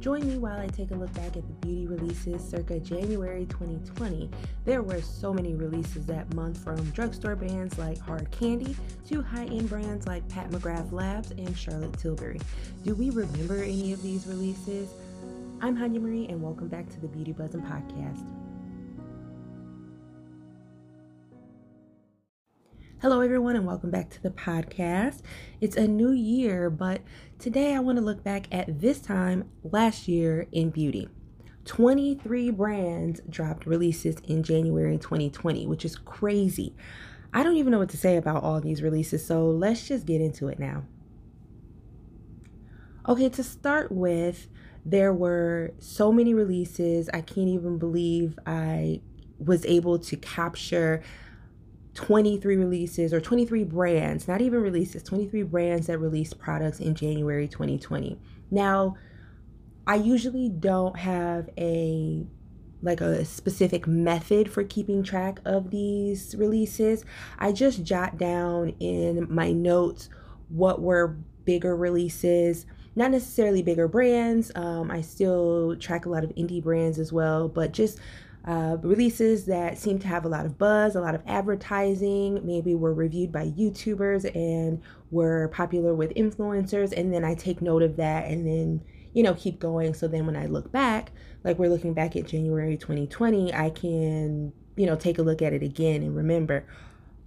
Join 0.00 0.28
me 0.28 0.38
while 0.38 0.60
I 0.60 0.68
take 0.68 0.92
a 0.92 0.94
look 0.94 1.12
back 1.14 1.36
at 1.36 1.46
the 1.46 1.66
beauty 1.66 1.88
releases 1.88 2.48
circa 2.48 2.78
January 2.78 3.46
2020. 3.46 4.30
There 4.64 4.80
were 4.80 5.02
so 5.02 5.32
many 5.32 5.56
releases 5.56 6.06
that 6.06 6.32
month 6.34 6.62
from 6.62 6.76
drugstore 6.90 7.34
brands 7.34 7.76
like 7.78 7.98
Hard 7.98 8.30
Candy 8.30 8.76
to 9.08 9.22
high 9.22 9.46
end 9.46 9.68
brands 9.68 10.06
like 10.06 10.28
Pat 10.28 10.50
McGrath 10.50 10.92
Labs 10.92 11.32
and 11.32 11.56
Charlotte 11.58 11.98
Tilbury. 11.98 12.40
Do 12.84 12.94
we 12.94 13.10
remember 13.10 13.60
any 13.60 13.92
of 13.92 14.00
these 14.00 14.28
releases? 14.28 14.90
I'm 15.60 15.76
Hanya 15.76 16.00
Marie, 16.00 16.28
and 16.28 16.40
welcome 16.40 16.68
back 16.68 16.88
to 16.90 17.00
the 17.00 17.08
Beauty 17.08 17.32
Buzzin' 17.32 17.62
Podcast. 17.62 18.37
Hello, 23.00 23.20
everyone, 23.20 23.54
and 23.54 23.64
welcome 23.64 23.92
back 23.92 24.10
to 24.10 24.20
the 24.20 24.30
podcast. 24.30 25.22
It's 25.60 25.76
a 25.76 25.86
new 25.86 26.10
year, 26.10 26.68
but 26.68 27.00
today 27.38 27.76
I 27.76 27.78
want 27.78 27.96
to 27.96 28.04
look 28.04 28.24
back 28.24 28.48
at 28.50 28.80
this 28.80 29.00
time 29.00 29.48
last 29.62 30.08
year 30.08 30.48
in 30.50 30.70
beauty. 30.70 31.08
23 31.64 32.50
brands 32.50 33.20
dropped 33.30 33.66
releases 33.66 34.16
in 34.24 34.42
January 34.42 34.98
2020, 34.98 35.64
which 35.68 35.84
is 35.84 35.94
crazy. 35.94 36.74
I 37.32 37.44
don't 37.44 37.54
even 37.54 37.70
know 37.70 37.78
what 37.78 37.90
to 37.90 37.96
say 37.96 38.16
about 38.16 38.42
all 38.42 38.60
these 38.60 38.82
releases, 38.82 39.24
so 39.24 39.46
let's 39.46 39.86
just 39.86 40.04
get 40.04 40.20
into 40.20 40.48
it 40.48 40.58
now. 40.58 40.82
Okay, 43.08 43.28
to 43.28 43.44
start 43.44 43.92
with, 43.92 44.48
there 44.84 45.14
were 45.14 45.72
so 45.78 46.10
many 46.10 46.34
releases. 46.34 47.08
I 47.10 47.20
can't 47.20 47.46
even 47.46 47.78
believe 47.78 48.40
I 48.44 49.02
was 49.38 49.64
able 49.66 50.00
to 50.00 50.16
capture 50.16 51.00
23 51.98 52.56
releases 52.56 53.12
or 53.12 53.20
23 53.20 53.64
brands, 53.64 54.28
not 54.28 54.40
even 54.40 54.62
releases, 54.62 55.02
23 55.02 55.42
brands 55.42 55.88
that 55.88 55.98
released 55.98 56.38
products 56.38 56.78
in 56.78 56.94
January 56.94 57.48
2020. 57.48 58.16
Now, 58.52 58.96
I 59.84 59.96
usually 59.96 60.48
don't 60.48 60.96
have 60.96 61.50
a 61.58 62.24
like 62.82 63.00
a 63.00 63.24
specific 63.24 63.88
method 63.88 64.48
for 64.48 64.62
keeping 64.62 65.02
track 65.02 65.40
of 65.44 65.72
these 65.72 66.36
releases. 66.38 67.04
I 67.36 67.50
just 67.50 67.82
jot 67.82 68.16
down 68.16 68.76
in 68.78 69.26
my 69.28 69.50
notes 69.50 70.08
what 70.50 70.80
were 70.80 71.16
bigger 71.44 71.74
releases, 71.74 72.64
not 72.94 73.10
necessarily 73.10 73.60
bigger 73.60 73.88
brands. 73.88 74.52
Um, 74.54 74.92
I 74.92 75.00
still 75.00 75.74
track 75.80 76.06
a 76.06 76.10
lot 76.10 76.22
of 76.22 76.30
indie 76.36 76.62
brands 76.62 77.00
as 77.00 77.12
well, 77.12 77.48
but 77.48 77.72
just 77.72 77.98
uh, 78.48 78.78
releases 78.80 79.44
that 79.44 79.76
seem 79.76 79.98
to 79.98 80.08
have 80.08 80.24
a 80.24 80.28
lot 80.28 80.46
of 80.46 80.56
buzz, 80.56 80.96
a 80.96 81.00
lot 81.02 81.14
of 81.14 81.20
advertising, 81.26 82.40
maybe 82.46 82.74
were 82.74 82.94
reviewed 82.94 83.30
by 83.30 83.44
YouTubers 83.50 84.24
and 84.34 84.80
were 85.10 85.48
popular 85.48 85.94
with 85.94 86.14
influencers. 86.14 86.96
And 86.96 87.12
then 87.12 87.26
I 87.26 87.34
take 87.34 87.60
note 87.60 87.82
of 87.82 87.96
that 87.96 88.24
and 88.24 88.46
then, 88.46 88.80
you 89.12 89.22
know, 89.22 89.34
keep 89.34 89.60
going. 89.60 89.92
So 89.92 90.08
then 90.08 90.24
when 90.24 90.34
I 90.34 90.46
look 90.46 90.72
back, 90.72 91.12
like 91.44 91.58
we're 91.58 91.68
looking 91.68 91.92
back 91.92 92.16
at 92.16 92.26
January 92.26 92.78
2020, 92.78 93.52
I 93.52 93.68
can, 93.68 94.54
you 94.76 94.86
know, 94.86 94.96
take 94.96 95.18
a 95.18 95.22
look 95.22 95.42
at 95.42 95.52
it 95.52 95.62
again 95.62 96.02
and 96.02 96.16
remember 96.16 96.64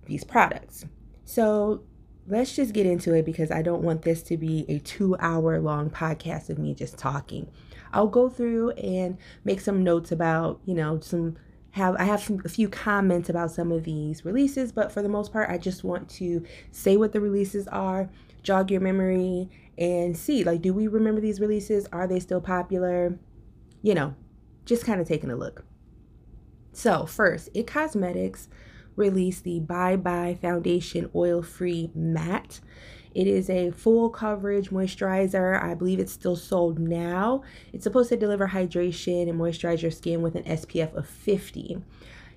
these 0.07 0.23
products. 0.23 0.85
So 1.23 1.83
let's 2.27 2.55
just 2.55 2.73
get 2.73 2.87
into 2.87 3.13
it 3.13 3.27
because 3.27 3.51
I 3.51 3.61
don't 3.61 3.83
want 3.83 4.01
this 4.01 4.23
to 4.23 4.37
be 4.37 4.65
a 4.67 4.79
two 4.79 5.15
hour 5.19 5.59
long 5.59 5.91
podcast 5.91 6.49
of 6.49 6.57
me 6.57 6.73
just 6.73 6.97
talking. 6.97 7.51
I'll 7.93 8.07
go 8.07 8.29
through 8.29 8.71
and 8.71 9.17
make 9.43 9.61
some 9.61 9.83
notes 9.83 10.11
about, 10.11 10.59
you 10.65 10.73
know, 10.73 10.99
some 10.99 11.37
have 11.71 11.95
I 11.97 12.03
have 12.03 12.21
some, 12.21 12.41
a 12.43 12.49
few 12.49 12.67
comments 12.67 13.29
about 13.29 13.51
some 13.51 13.71
of 13.71 13.83
these 13.83 14.25
releases, 14.25 14.71
but 14.71 14.91
for 14.91 15.01
the 15.01 15.09
most 15.09 15.31
part, 15.31 15.49
I 15.49 15.57
just 15.57 15.83
want 15.83 16.09
to 16.11 16.43
say 16.71 16.97
what 16.97 17.13
the 17.13 17.21
releases 17.21 17.67
are, 17.69 18.09
jog 18.43 18.71
your 18.71 18.81
memory, 18.81 19.49
and 19.77 20.17
see 20.17 20.43
like, 20.43 20.61
do 20.61 20.73
we 20.73 20.87
remember 20.87 21.21
these 21.21 21.39
releases? 21.39 21.87
Are 21.93 22.07
they 22.07 22.19
still 22.19 22.41
popular? 22.41 23.17
You 23.81 23.95
know, 23.95 24.15
just 24.65 24.85
kind 24.85 24.99
of 25.01 25.07
taking 25.07 25.31
a 25.31 25.35
look. 25.35 25.65
So 26.73 27.05
first, 27.05 27.49
It 27.53 27.67
Cosmetics 27.67 28.49
released 28.95 29.43
the 29.43 29.59
Bye 29.59 29.95
Bye 29.95 30.37
Foundation 30.41 31.09
Oil 31.15 31.41
Free 31.41 31.91
Matte. 31.95 32.59
It 33.13 33.27
is 33.27 33.49
a 33.49 33.71
full 33.71 34.09
coverage 34.09 34.69
moisturizer. 34.69 35.61
I 35.61 35.73
believe 35.73 35.99
it's 35.99 36.13
still 36.13 36.35
sold 36.35 36.79
now. 36.79 37.43
It's 37.73 37.83
supposed 37.83 38.09
to 38.09 38.17
deliver 38.17 38.47
hydration 38.47 39.29
and 39.29 39.39
moisturize 39.39 39.81
your 39.81 39.91
skin 39.91 40.21
with 40.21 40.35
an 40.35 40.43
SPF 40.43 40.95
of 40.95 41.07
50. 41.07 41.81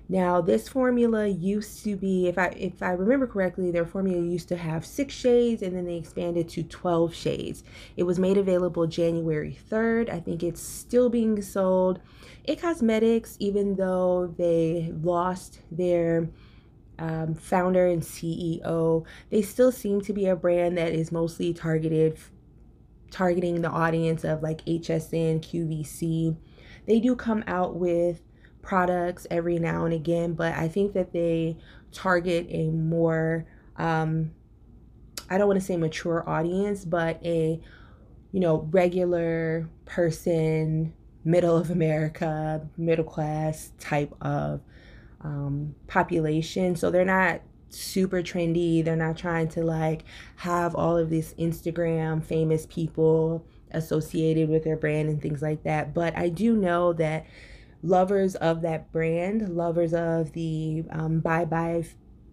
Now, 0.07 0.39
this 0.39 0.69
formula 0.69 1.27
used 1.27 1.83
to 1.83 1.95
be, 1.95 2.27
if 2.27 2.37
I 2.37 2.47
if 2.49 2.83
I 2.83 2.91
remember 2.91 3.25
correctly, 3.25 3.71
their 3.71 3.87
formula 3.87 4.21
used 4.21 4.47
to 4.49 4.55
have 4.55 4.85
six 4.85 5.15
shades 5.15 5.63
and 5.63 5.75
then 5.75 5.85
they 5.85 5.95
expanded 5.95 6.47
to 6.49 6.63
12 6.63 7.13
shades. 7.15 7.63
It 7.97 8.03
was 8.03 8.19
made 8.19 8.37
available 8.37 8.85
January 8.85 9.57
3rd. 9.69 10.09
I 10.09 10.19
think 10.19 10.43
it's 10.43 10.61
still 10.61 11.09
being 11.09 11.41
sold. 11.41 11.99
It 12.43 12.61
Cosmetics, 12.61 13.35
even 13.39 13.75
though 13.75 14.33
they 14.37 14.93
lost 15.01 15.61
their 15.71 16.29
um, 16.99 17.35
founder 17.35 17.87
and 17.87 18.01
CEO, 18.01 19.05
they 19.29 19.41
still 19.41 19.71
seem 19.71 20.01
to 20.01 20.13
be 20.13 20.27
a 20.27 20.35
brand 20.35 20.77
that 20.77 20.93
is 20.93 21.11
mostly 21.11 21.53
targeted, 21.53 22.17
targeting 23.11 23.61
the 23.61 23.69
audience 23.69 24.23
of 24.23 24.43
like 24.43 24.63
HSN, 24.65 25.41
QVC. 25.41 26.35
They 26.87 26.99
do 26.99 27.15
come 27.15 27.43
out 27.47 27.75
with 27.75 28.21
products 28.61 29.27
every 29.29 29.59
now 29.59 29.85
and 29.85 29.93
again, 29.93 30.33
but 30.33 30.53
I 30.53 30.67
think 30.67 30.93
that 30.93 31.13
they 31.13 31.57
target 31.91 32.47
a 32.49 32.69
more, 32.69 33.45
um, 33.77 34.31
I 35.29 35.37
don't 35.37 35.47
want 35.47 35.59
to 35.59 35.65
say 35.65 35.77
mature 35.77 36.27
audience, 36.27 36.85
but 36.85 37.23
a, 37.25 37.59
you 38.31 38.39
know, 38.39 38.67
regular 38.71 39.69
person, 39.85 40.93
middle 41.23 41.57
of 41.57 41.71
America, 41.71 42.67
middle 42.77 43.05
class 43.05 43.71
type 43.79 44.13
of 44.21 44.61
um, 45.25 45.75
population. 45.87 46.75
So 46.75 46.91
they're 46.91 47.03
not 47.03 47.41
super 47.69 48.21
trendy. 48.21 48.83
They're 48.85 48.95
not 48.95 49.17
trying 49.17 49.47
to 49.49 49.63
like 49.63 50.03
have 50.37 50.75
all 50.75 50.97
of 50.97 51.09
these 51.09 51.33
Instagram 51.33 52.23
famous 52.23 52.65
people 52.67 53.45
associated 53.71 54.49
with 54.49 54.63
their 54.63 54.77
brand 54.77 55.09
and 55.09 55.21
things 55.21 55.41
like 55.41 55.63
that. 55.63 55.93
But 55.93 56.15
I 56.15 56.29
do 56.29 56.55
know 56.55 56.93
that 56.93 57.25
lovers 57.81 58.35
of 58.35 58.61
that 58.61 58.91
brand, 58.91 59.49
lovers 59.55 59.93
of 59.93 60.31
the 60.33 60.83
um, 60.91 61.19
Bye 61.19 61.45
Bye 61.45 61.85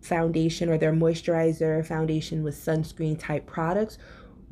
foundation 0.02 0.68
or 0.68 0.76
their 0.76 0.92
moisturizer 0.92 1.84
foundation 1.86 2.42
with 2.42 2.56
sunscreen 2.56 3.18
type 3.18 3.46
products 3.46 3.98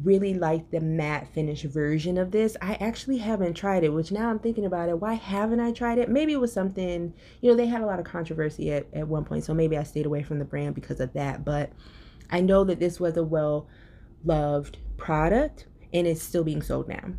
really 0.03 0.35
like 0.35 0.71
the 0.71 0.81
matte 0.81 1.29
finish 1.33 1.63
version 1.63 2.19
of 2.19 2.31
this. 2.31 2.57
I 2.63 2.75
actually 2.75 3.19
haven't 3.19 3.55
tried 3.55 3.85
it, 3.85 3.93
which 3.93 4.13
now 4.13 4.31
I'm 4.31 4.39
thinking 4.39 4.65
about 4.67 4.89
it. 4.89 4.99
Why 4.99 5.15
haven't 5.15 5.61
I 5.61 5.73
tried 5.73 5.99
it? 5.99 6.09
Maybe 6.09 6.33
it 6.33 6.41
was 6.41 6.53
something, 6.53 7.13
you 7.41 7.51
know, 7.51 7.57
they 7.57 7.67
had 7.67 7.83
a 7.83 7.87
lot 7.87 7.99
of 7.99 8.05
controversy 8.05 8.73
at, 8.73 8.87
at 8.93 9.09
one 9.09 9.25
point, 9.25 9.45
so 9.45 9.55
maybe 9.55 9.77
I 9.77 9.83
stayed 9.83 10.07
away 10.07 10.23
from 10.23 10.39
the 10.39 10.45
brand 10.45 10.75
because 10.75 11.01
of 11.01 11.13
that. 11.15 11.45
But 11.45 11.73
I 12.31 12.41
know 12.41 12.65
that 12.65 12.81
this 12.81 13.01
was 13.01 13.17
a 13.17 13.25
well 13.25 13.69
loved 14.25 14.79
product 14.97 15.67
and 15.93 16.07
it's 16.07 16.23
still 16.23 16.45
being 16.45 16.63
sold 16.63 16.89
now. 16.89 17.13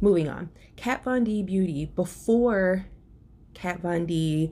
Moving 0.00 0.28
on. 0.28 0.50
Kat 0.76 1.04
Von 1.04 1.24
D 1.24 1.42
Beauty, 1.42 1.86
before 1.86 2.86
Kat 3.54 3.80
Von 3.80 4.06
D 4.06 4.50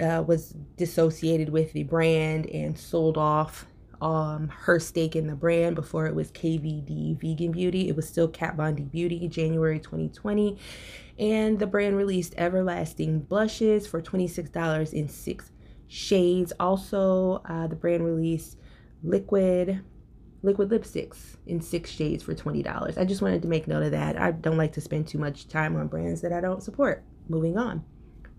uh, 0.00 0.22
was 0.26 0.54
dissociated 0.76 1.48
with 1.50 1.72
the 1.72 1.82
brand 1.82 2.46
and 2.46 2.78
sold 2.78 3.18
off 3.18 3.66
um, 4.00 4.48
her 4.48 4.78
stake 4.78 5.16
in 5.16 5.26
the 5.26 5.34
brand 5.34 5.74
before 5.74 6.06
it 6.06 6.14
was 6.14 6.30
KVD 6.32 7.20
Vegan 7.20 7.52
Beauty. 7.52 7.88
It 7.88 7.96
was 7.96 8.08
still 8.08 8.28
Kat 8.28 8.56
Von 8.56 8.74
D 8.74 8.84
Beauty, 8.84 9.28
January 9.28 9.78
2020. 9.78 10.58
And 11.18 11.58
the 11.58 11.66
brand 11.66 11.96
released 11.96 12.34
Everlasting 12.36 13.20
Blushes 13.20 13.86
for 13.86 14.02
$26 14.02 14.92
in 14.92 15.08
six 15.08 15.50
shades. 15.86 16.52
Also, 16.58 17.42
uh, 17.48 17.66
the 17.66 17.76
brand 17.76 18.04
released 18.04 18.58
Liquid 19.02 19.82
liquid 20.44 20.68
lipsticks 20.68 21.36
in 21.46 21.60
six 21.60 21.90
shades 21.90 22.22
for 22.22 22.34
$20. 22.34 22.98
I 22.98 23.04
just 23.04 23.22
wanted 23.22 23.42
to 23.42 23.48
make 23.48 23.66
note 23.66 23.82
of 23.82 23.92
that. 23.92 24.20
I 24.20 24.30
don't 24.30 24.58
like 24.58 24.72
to 24.72 24.80
spend 24.80 25.08
too 25.08 25.18
much 25.18 25.48
time 25.48 25.74
on 25.74 25.88
brands 25.88 26.20
that 26.20 26.32
I 26.32 26.40
don't 26.40 26.62
support. 26.62 27.02
Moving 27.28 27.56
on. 27.56 27.82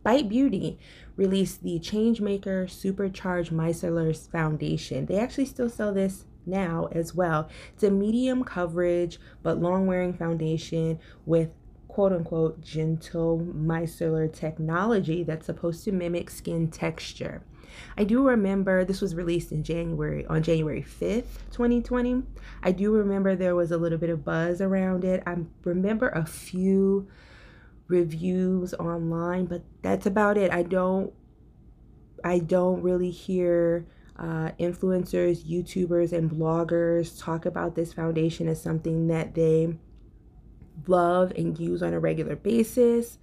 Bite 0.05 0.29
Beauty 0.29 0.77
released 1.15 1.63
the 1.63 1.79
Changemaker 1.79 2.69
Supercharged 2.69 3.51
Micellar 3.51 4.15
Foundation. 4.29 5.07
They 5.07 5.17
actually 5.17 5.47
still 5.47 5.67
sell 5.67 5.91
this 5.91 6.25
now 6.45 6.89
as 6.91 7.15
well. 7.15 7.49
It's 7.73 7.81
a 7.81 7.89
medium 7.89 8.43
coverage 8.43 9.19
but 9.41 9.59
long 9.59 9.87
wearing 9.87 10.13
foundation 10.13 10.99
with 11.25 11.49
quote 11.87 12.13
unquote 12.13 12.61
gentle 12.61 13.39
micellar 13.39 14.31
technology 14.31 15.23
that's 15.23 15.47
supposed 15.47 15.83
to 15.85 15.91
mimic 15.91 16.29
skin 16.29 16.69
texture. 16.69 17.41
I 17.97 18.03
do 18.03 18.27
remember 18.27 18.85
this 18.85 19.01
was 19.01 19.15
released 19.15 19.51
in 19.51 19.63
January 19.63 20.23
on 20.27 20.43
January 20.43 20.83
5th, 20.83 21.49
2020. 21.51 22.21
I 22.61 22.71
do 22.71 22.91
remember 22.91 23.35
there 23.35 23.55
was 23.55 23.71
a 23.71 23.77
little 23.77 23.97
bit 23.97 24.11
of 24.11 24.23
buzz 24.23 24.61
around 24.61 25.03
it. 25.03 25.23
I 25.25 25.37
remember 25.63 26.09
a 26.09 26.27
few 26.27 27.07
reviews 27.87 28.73
online, 28.73 29.45
but 29.45 29.63
that's 29.81 30.05
about 30.05 30.37
it. 30.37 30.51
I 30.51 30.63
don't 30.63 31.13
I 32.23 32.39
don't 32.39 32.81
really 32.81 33.11
hear 33.11 33.85
uh, 34.17 34.49
influencers, 34.59 35.45
YouTubers, 35.45 36.13
and 36.13 36.31
bloggers 36.31 37.21
talk 37.21 37.45
about 37.45 37.75
this 37.75 37.93
foundation 37.93 38.47
as 38.47 38.61
something 38.61 39.07
that 39.07 39.35
they 39.35 39.77
love 40.87 41.31
and 41.35 41.59
use 41.59 41.83
on 41.83 41.93
a 41.93 41.99
regular 41.99 42.35
basis. 42.35 43.19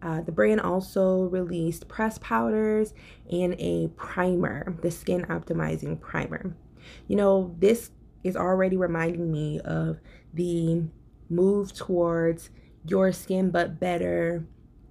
Uh, 0.00 0.20
the 0.20 0.32
brand 0.32 0.60
also 0.60 1.22
released 1.24 1.88
press 1.88 2.18
powders 2.18 2.94
and 3.30 3.54
a 3.58 3.88
primer, 3.96 4.76
the 4.80 4.90
skin 4.90 5.22
optimizing 5.24 6.00
primer. 6.00 6.54
You 7.08 7.16
know, 7.16 7.54
this 7.58 7.90
is 8.22 8.36
already 8.36 8.76
reminding 8.76 9.30
me 9.30 9.60
of 9.60 9.98
the 10.32 10.84
move 11.28 11.74
towards 11.74 12.50
your 12.88 13.12
skin 13.12 13.50
but 13.50 13.78
better 13.78 14.44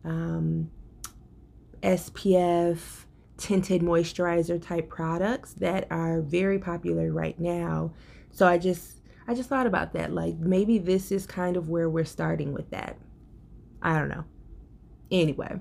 um, 0.04 0.70
SPF 1.82 3.06
tinted 3.38 3.82
moisturizer 3.82 4.62
type 4.62 4.90
products 4.90 5.54
that 5.54 5.88
are 5.92 6.22
very 6.22 6.60
popular 6.60 7.12
right 7.12 7.40
now. 7.40 7.94
So 8.32 8.48
I 8.48 8.58
just 8.58 9.02
I 9.28 9.34
just 9.34 9.50
thought 9.50 9.68
about 9.68 9.94
that 9.94 10.14
like 10.14 10.38
maybe 10.38 10.78
this 10.78 11.12
is 11.12 11.26
kind 11.26 11.58
of 11.58 11.70
where 11.70 11.90
we're 11.90 12.06
starting 12.06 12.54
with 12.54 12.70
that. 12.72 12.98
I 13.82 13.98
don't 13.98 14.10
know. 14.10 14.26
Anyway, 15.12 15.60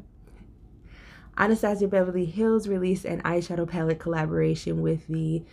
Anastasia 1.36 1.86
Beverly 1.86 2.24
Hills 2.24 2.66
released 2.66 3.04
an 3.04 3.20
eyeshadow 3.22 3.68
palette 3.68 3.98
collaboration 3.98 4.80
with 4.80 5.06
the 5.06 5.44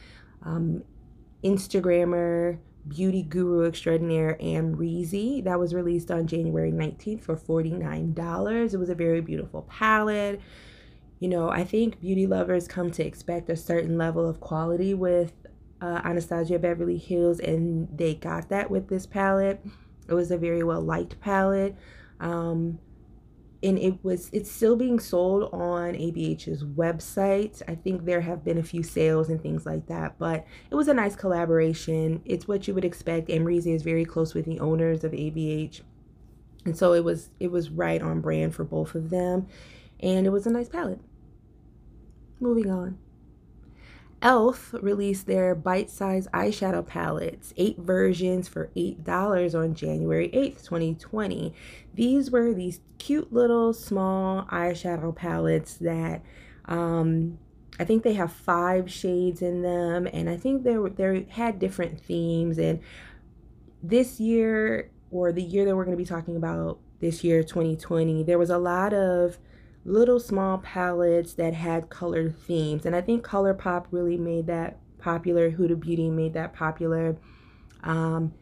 um, 0.44 0.84
Instagrammer 1.44 2.58
beauty 2.88 3.24
guru 3.24 3.66
extraordinaire 3.66 4.38
Amrezy. 4.42 5.44
That 5.44 5.60
was 5.60 5.74
released 5.74 6.12
on 6.12 6.28
January 6.28 6.72
19th 6.72 7.22
for 7.22 7.36
$49. 7.36 8.74
It 8.74 8.78
was 8.78 8.90
a 8.90 8.96
very 8.96 9.22
beautiful 9.22 9.64
palette. 9.64 10.42
You 11.20 11.30
know, 11.30 11.50
I 11.50 11.64
think 11.64 12.02
beauty 12.02 12.28
lovers 12.28 12.68
come 12.68 12.92
to 12.92 13.06
expect 13.06 13.50
a 13.50 13.56
certain 13.56 13.98
level 13.98 14.28
of 14.28 14.42
quality 14.42 14.94
with 14.94 15.34
uh, 15.82 16.02
Anastasia 16.04 16.60
Beverly 16.60 16.98
Hills, 16.98 17.40
and 17.40 17.88
they 17.98 18.16
got 18.16 18.50
that 18.50 18.70
with 18.70 18.90
this 18.90 19.06
palette. 19.06 19.66
It 20.08 20.14
was 20.14 20.32
a 20.32 20.38
very 20.38 20.64
well 20.64 20.82
liked 20.82 21.20
palette. 21.22 21.76
Um, 22.20 22.80
and 23.64 23.80
it 23.80 24.04
was 24.04 24.30
it's 24.34 24.52
still 24.52 24.76
being 24.76 25.00
sold 25.00 25.50
on 25.54 25.94
ABH's 25.94 26.64
website. 26.64 27.62
I 27.68 27.76
think 27.76 28.04
there 28.06 28.22
have 28.22 28.44
been 28.44 28.58
a 28.58 28.64
few 28.64 28.84
sales 28.84 29.30
and 29.30 29.42
things 29.42 29.66
like 29.66 29.88
that, 29.88 30.20
but 30.20 30.46
it 30.70 30.76
was 30.76 30.90
a 30.90 30.94
nice 30.94 31.16
collaboration. 31.16 32.22
It's 32.26 32.48
what 32.48 32.68
you 32.68 32.74
would 32.74 32.86
expect. 32.86 33.30
Amrezy 33.30 33.74
is 33.74 33.82
very 33.82 34.06
close 34.06 34.34
with 34.34 34.46
the 34.46 34.60
owners 34.60 35.04
of 35.04 35.14
ABH. 35.14 35.82
And 36.66 36.78
so 36.78 36.94
it 36.94 37.04
was 37.04 37.30
it 37.40 37.52
was 37.52 37.70
right 37.70 38.02
on 38.02 38.20
brand 38.20 38.54
for 38.54 38.66
both 38.66 38.96
of 38.96 39.10
them. 39.10 39.48
And 40.02 40.28
it 40.28 40.32
was 40.32 40.46
a 40.46 40.52
nice 40.52 40.68
palette. 40.68 41.00
Moving 42.42 42.70
on. 42.70 42.98
e.l.f. 44.24 44.74
released 44.82 45.28
their 45.28 45.54
bite 45.54 45.90
sized 45.90 46.32
eyeshadow 46.32 46.86
palettes, 46.86 47.54
eight 47.58 47.78
versions 47.78 48.48
for 48.48 48.70
$8 48.76 49.54
on 49.54 49.76
January 49.76 50.30
8th, 50.30 50.64
2020. 50.64 51.54
These 51.94 52.32
were 52.32 52.54
these 52.54 52.80
cute 53.00 53.34
little 53.34 53.74
small 53.74 54.46
eyeshadow 54.46 55.14
palettes 55.14 55.76
that 55.76 56.22
um, 56.66 57.38
I 57.80 57.84
think 57.84 58.04
they 58.04 58.14
have 58.14 58.32
five 58.32 58.90
shades 58.90 59.42
in 59.42 59.62
them, 59.62 60.08
and 60.14 60.30
I 60.30 60.38
think 60.38 60.64
they 60.64 60.78
were 60.78 60.90
they 60.90 61.26
had 61.30 61.60
different 61.60 62.00
themes. 62.00 62.58
And 62.58 62.80
this 63.82 64.20
year, 64.20 64.90
or 65.12 65.32
the 65.32 65.44
year 65.44 65.66
that 65.66 65.76
we're 65.76 65.86
going 65.86 65.98
to 65.98 66.02
be 66.02 66.08
talking 66.08 66.38
about 66.38 66.80
this 67.00 67.24
year, 67.24 67.44
2020, 67.44 68.24
there 68.24 68.38
was 68.38 68.50
a 68.50 68.58
lot 68.58 68.94
of 68.94 69.38
little 69.86 70.20
small 70.20 70.60
palettes 70.60 71.34
that 71.34 71.54
had 71.54 71.90
color 71.90 72.30
themes, 72.30 72.86
and 72.86 72.96
I 72.96 73.02
think 73.02 73.26
ColourPop 73.26 73.88
really 73.92 74.18
made 74.18 74.48
that 74.48 74.78
popular. 74.98 75.52
Huda 75.52 75.80
Beauty 75.80 76.10
made 76.10 76.34
that 76.34 76.54
popular. 76.54 77.18
Um, 77.84 78.34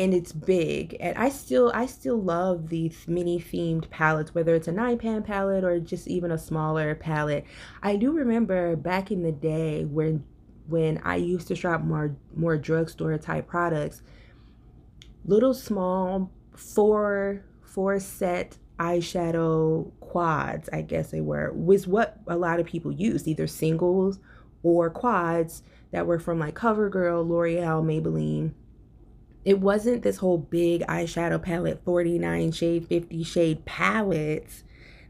and 0.00 0.14
it's 0.14 0.32
big 0.32 0.96
and 0.98 1.16
i 1.18 1.28
still 1.28 1.70
i 1.74 1.84
still 1.84 2.20
love 2.20 2.70
these 2.70 3.06
mini 3.06 3.38
themed 3.38 3.88
palettes 3.90 4.34
whether 4.34 4.54
it's 4.54 4.66
a 4.66 4.72
nine 4.72 4.96
pan 4.96 5.22
palette 5.22 5.62
or 5.62 5.78
just 5.78 6.08
even 6.08 6.32
a 6.32 6.38
smaller 6.38 6.94
palette 6.94 7.44
i 7.82 7.96
do 7.96 8.10
remember 8.10 8.74
back 8.76 9.10
in 9.10 9.22
the 9.22 9.30
day 9.30 9.84
when 9.84 10.24
when 10.68 10.98
i 11.04 11.16
used 11.16 11.46
to 11.48 11.54
shop 11.54 11.82
more 11.82 12.16
more 12.34 12.56
drugstore 12.56 13.18
type 13.18 13.46
products 13.46 14.00
little 15.26 15.52
small 15.52 16.30
four 16.56 17.44
four 17.60 18.00
set 18.00 18.56
eyeshadow 18.78 19.92
quads 20.10 20.68
i 20.72 20.82
guess 20.82 21.12
they 21.12 21.20
were 21.20 21.52
was 21.52 21.86
what 21.86 22.18
a 22.26 22.36
lot 22.36 22.58
of 22.58 22.66
people 22.66 22.90
used 22.90 23.28
either 23.28 23.46
singles 23.46 24.18
or 24.62 24.90
quads 24.90 25.62
that 25.92 26.06
were 26.06 26.18
from 26.18 26.38
like 26.38 26.54
covergirl 26.54 27.26
l'oreal 27.26 27.82
maybelline. 27.82 28.52
It 29.44 29.58
wasn't 29.58 30.02
this 30.02 30.18
whole 30.18 30.38
big 30.38 30.82
eyeshadow 30.82 31.42
palette 31.42 31.82
49 31.84 32.52
shade 32.52 32.86
50 32.86 33.22
shade 33.24 33.64
palettes 33.64 34.64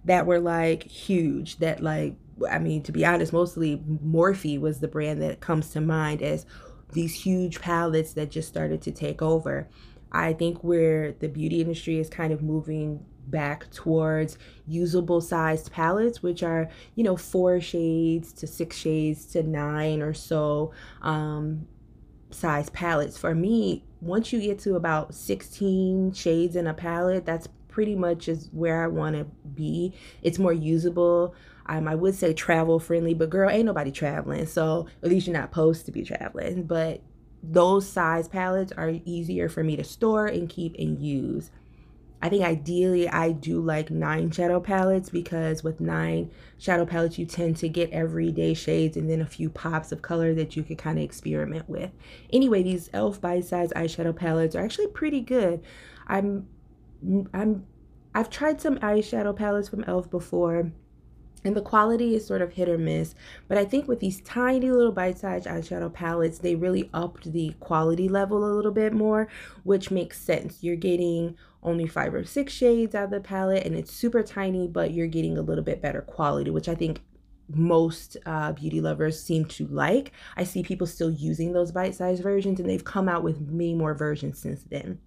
that 0.05 0.25
were 0.25 0.41
like 0.41 0.85
huge 0.85 1.58
that 1.58 1.82
like 1.82 2.14
i 2.49 2.58
mean 2.58 2.82
to 2.82 2.93
be 2.93 3.05
honest 3.05 3.32
mostly 3.32 3.82
morphe 4.02 4.58
was 4.58 4.81
the 4.81 4.88
brand 4.88 5.20
that 5.20 5.41
comes 5.41 5.70
to 5.70 5.81
mind 5.81 6.23
as 6.23 6.47
these 6.93 7.14
huge 7.14 7.61
palettes 7.61 8.12
that 8.14 8.31
just 8.31 8.49
started 8.49 8.82
to 8.82 8.93
take 8.93 9.23
over. 9.23 9.69
I 10.12 10.32
think 10.32 10.64
where 10.64 11.12
the 11.12 11.29
beauty 11.29 11.61
industry 11.61 11.99
is 11.99 12.08
kind 12.08 12.32
of 12.32 12.43
moving 12.43 13.05
back 13.31 13.71
towards 13.71 14.37
usable 14.67 15.21
sized 15.21 15.71
palettes 15.73 16.23
which 16.23 16.43
are 16.43 16.69
you 16.94 17.05
know 17.05 17.17
four 17.17 17.61
shades 17.61 18.32
to 18.32 18.47
six 18.47 18.77
shades 18.77 19.25
to 19.27 19.43
nine 19.43 20.03
or 20.03 20.12
so 20.12 20.73
um 21.03 21.67
size 22.31 22.69
palettes 22.71 23.17
for 23.17 23.35
me 23.35 23.85
once 24.00 24.32
you 24.32 24.41
get 24.41 24.59
to 24.61 24.77
about 24.77 25.15
16 25.15 26.12
shades 26.12 26.56
in 26.56 26.67
a 26.67 26.75
palette, 26.75 27.27
that's 27.27 27.49
pretty 27.69 27.94
much 27.94 28.29
is 28.29 28.49
where 28.53 28.82
I 28.82 28.87
want 28.87 29.17
to 29.17 29.25
be. 29.55 29.94
It's 30.23 30.38
more 30.38 30.53
usable. 30.53 31.35
Um, 31.67 31.87
I 31.87 31.94
would 31.94 32.15
say 32.15 32.33
travel 32.33 32.81
friendly, 32.81 33.15
but 33.15 33.31
girl, 33.31 33.50
ain't 33.50 33.67
nobody 33.67 33.93
traveling. 33.93 34.47
So 34.47 34.87
at 35.03 35.11
least 35.11 35.26
you're 35.26 35.37
not 35.37 35.50
supposed 35.50 35.87
to 35.87 35.93
be 35.93 36.03
traveling. 36.03 36.65
But 36.65 37.03
those 37.43 37.88
size 37.88 38.29
palettes 38.29 38.73
are 38.76 38.94
easier 39.05 39.49
for 39.49 39.62
me 39.62 39.76
to 39.76 39.85
store 39.85 40.26
and 40.26 40.49
keep 40.49 40.75
and 40.79 40.99
use. 40.99 41.50
I 42.23 42.29
think 42.29 42.45
ideally 42.45 43.09
I 43.09 43.33
do 43.33 43.61
like 43.61 43.91
nine 43.91 44.31
shadow 44.31 44.61
palettes 44.61 45.09
because 45.09 45.65
with 45.65 45.81
nine 45.81 46.31
shadow 46.59 46.85
palettes 46.85 47.19
you 47.19 47.25
tend 47.25 47.57
to 47.59 47.69
get 47.69 47.91
everyday 47.91 48.53
shades 48.53 48.97
and 48.97 49.09
then 49.09 49.23
a 49.23 49.27
few 49.27 49.49
pops 49.49 49.91
of 49.91 50.03
color 50.03 50.35
that 50.35 50.55
you 50.55 50.63
can 50.63 50.77
kind 50.77 50.99
of 50.99 51.05
experiment 51.05 51.69
with. 51.69 51.91
Anyway, 52.31 52.63
these 52.63 52.89
e.l.f. 52.89 53.21
bite 53.21 53.45
size 53.45 53.73
eyeshadow 53.75 54.15
palettes 54.15 54.55
are 54.55 54.63
actually 54.63 54.89
pretty 54.89 55.21
good. 55.21 55.63
I'm 56.07 56.47
I'm 57.33 57.65
I've 58.15 58.29
tried 58.29 58.61
some 58.61 58.79
eyeshadow 58.79 59.35
palettes 59.35 59.69
from 59.69 59.81
e.l.f. 59.81 60.11
before 60.11 60.73
and 61.44 61.56
the 61.56 61.62
quality 61.62 62.14
is 62.14 62.26
sort 62.26 62.42
of 62.42 62.52
hit 62.52 62.68
or 62.68 62.78
miss 62.78 63.14
but 63.49 63.59
i 63.59 63.64
think 63.64 63.88
with 63.88 64.00
these 64.00 64.20
tiny 64.23 64.70
little 64.70 64.92
bite-sized 64.92 65.47
eyeshadow 65.47 65.92
palettes 65.92 66.38
they 66.38 66.54
really 66.54 66.90
upped 66.92 67.32
the 67.32 67.54
quality 67.61 68.09
level 68.09 68.44
a 68.44 68.54
little 68.54 68.73
bit 68.73 68.92
more 68.92 69.28
which 69.62 69.90
makes 69.90 70.20
sense. 70.20 70.62
You're 70.62 70.76
getting 70.76 71.37
only 71.62 71.87
five 71.87 72.14
or 72.14 72.25
six 72.25 72.52
shades 72.52 72.94
out 72.94 73.04
of 73.04 73.11
the 73.11 73.20
palette 73.20 73.66
and 73.66 73.76
it's 73.76 73.92
super 73.92 74.23
tiny 74.23 74.66
but 74.66 74.92
you're 74.92 75.06
getting 75.06 75.37
a 75.37 75.42
little 75.42 75.64
bit 75.64 75.82
better 75.82 76.00
quality 76.02 76.50
which 76.50 76.68
i 76.68 76.75
think 76.75 77.02
most 77.52 78.16
uh, 78.26 78.52
beauty 78.52 78.80
lovers 78.80 79.20
seem 79.20 79.44
to 79.44 79.66
like. 79.66 80.12
I 80.37 80.44
see 80.44 80.62
people 80.62 80.87
still 80.87 81.11
using 81.11 81.52
those 81.52 81.73
bite-sized 81.73 82.23
versions 82.23 82.61
and 82.61 82.70
they've 82.70 82.85
come 82.85 83.09
out 83.09 83.25
with 83.25 83.40
many 83.40 83.75
more 83.75 83.92
versions 83.92 84.38
since 84.38 84.62
then 84.70 85.00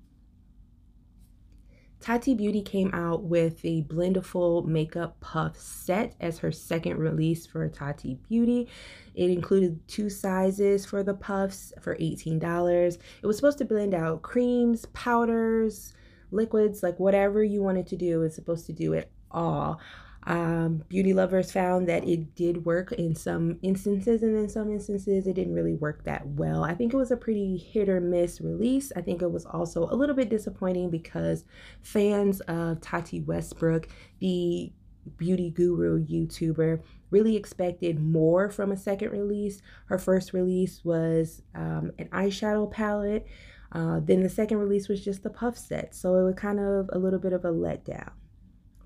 Tati 2.03 2.33
Beauty 2.33 2.61
came 2.61 2.93
out 2.93 3.23
with 3.23 3.61
the 3.61 3.81
Blendiful 3.83 4.65
Makeup 4.65 5.17
Puff 5.21 5.55
set 5.57 6.13
as 6.19 6.37
her 6.39 6.51
second 6.51 6.97
release 6.97 7.45
for 7.45 7.69
Tati 7.69 8.19
Beauty. 8.27 8.67
It 9.15 9.29
included 9.29 9.87
two 9.87 10.09
sizes 10.09 10.85
for 10.85 11.01
the 11.01 11.13
puffs 11.13 11.71
for 11.79 11.95
$18. 11.95 12.97
It 13.21 13.25
was 13.25 13.37
supposed 13.37 13.57
to 13.59 13.65
blend 13.65 13.93
out 13.93 14.21
creams, 14.21 14.85
powders, 14.87 15.93
liquids, 16.29 16.83
like 16.83 16.99
whatever 16.99 17.41
you 17.41 17.63
wanted 17.63 17.87
to 17.87 17.95
do, 17.95 18.23
it's 18.23 18.35
supposed 18.35 18.65
to 18.65 18.73
do 18.73 18.91
it 18.91 19.09
all. 19.31 19.79
Um, 20.25 20.83
beauty 20.87 21.13
lovers 21.13 21.51
found 21.51 21.87
that 21.89 22.07
it 22.07 22.35
did 22.35 22.65
work 22.65 22.91
in 22.93 23.15
some 23.15 23.59
instances, 23.61 24.23
and 24.23 24.35
in 24.35 24.49
some 24.49 24.71
instances, 24.71 25.27
it 25.27 25.33
didn't 25.33 25.53
really 25.53 25.73
work 25.73 26.03
that 26.05 26.25
well. 26.25 26.63
I 26.63 26.73
think 26.75 26.93
it 26.93 26.97
was 26.97 27.11
a 27.11 27.17
pretty 27.17 27.57
hit 27.57 27.89
or 27.89 27.99
miss 27.99 28.39
release. 28.39 28.91
I 28.95 29.01
think 29.01 29.21
it 29.21 29.31
was 29.31 29.45
also 29.45 29.83
a 29.89 29.95
little 29.95 30.15
bit 30.15 30.29
disappointing 30.29 30.89
because 30.89 31.43
fans 31.81 32.39
of 32.41 32.79
Tati 32.81 33.21
Westbrook, 33.21 33.87
the 34.19 34.71
beauty 35.17 35.49
guru 35.49 36.05
YouTuber, 36.05 36.81
really 37.11 37.35
expected 37.35 37.99
more 37.99 38.49
from 38.49 38.71
a 38.71 38.77
second 38.77 39.11
release. 39.11 39.61
Her 39.87 39.97
first 39.97 40.31
release 40.31 40.83
was 40.85 41.41
um, 41.53 41.91
an 41.99 42.07
eyeshadow 42.07 42.71
palette. 42.71 43.27
Uh, 43.73 43.99
then 44.01 44.21
the 44.23 44.29
second 44.29 44.57
release 44.57 44.87
was 44.87 45.03
just 45.03 45.23
the 45.23 45.29
puff 45.29 45.57
set. 45.57 45.93
So 45.93 46.15
it 46.15 46.23
was 46.23 46.35
kind 46.35 46.59
of 46.59 46.89
a 46.93 46.99
little 46.99 47.19
bit 47.19 47.33
of 47.33 47.43
a 47.43 47.51
letdown 47.51 48.11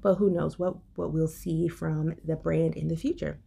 but 0.02 0.16
who 0.16 0.30
knows 0.30 0.58
what, 0.60 0.76
what 0.96 1.12
we'll 1.12 1.28
see 1.28 1.68
from 1.68 2.16
the 2.24 2.36
brand 2.36 2.76
in 2.76 2.88
the 2.88 2.96
future. 2.96 3.40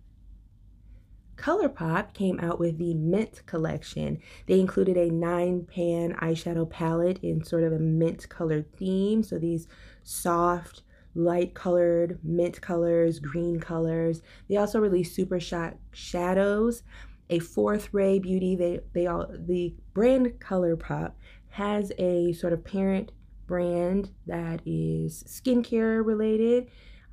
ColourPop 1.37 2.13
came 2.13 2.39
out 2.41 2.59
with 2.59 2.77
the 2.77 2.93
Mint 2.95 3.43
collection. 3.47 4.19
They 4.47 4.61
included 4.61 4.99
a 4.99 5.11
nine 5.11 5.65
pan 5.65 6.15
eyeshadow 6.21 6.69
palette 6.69 7.19
in 7.23 7.43
sort 7.43 7.65
of 7.65 7.73
a 7.73 7.79
mint 7.79 8.29
colored 8.29 8.71
theme. 8.77 9.23
So 9.23 9.39
these 9.39 9.67
soft, 10.03 10.83
light 11.15 11.55
colored 11.55 12.19
mint 12.23 12.61
colors, 12.61 13.19
green 13.19 13.59
colors. 13.59 14.21
They 14.49 14.57
also 14.57 14.81
released 14.81 15.15
Super 15.15 15.41
Shot 15.41 15.77
shadows, 15.93 16.83
a 17.31 17.39
fourth 17.39 17.89
ray 17.93 18.19
beauty. 18.19 18.55
They 18.55 18.81
they 18.93 19.07
all 19.07 19.27
the 19.31 19.75
brand 19.95 20.27
ColourPop 20.41 21.13
has 21.51 21.91
a 21.99 22.33
sort 22.33 22.53
of 22.53 22.65
parent 22.65 23.13
brand 23.51 24.13
that 24.29 24.61
is 24.65 25.25
skincare 25.25 26.07
related 26.07 26.69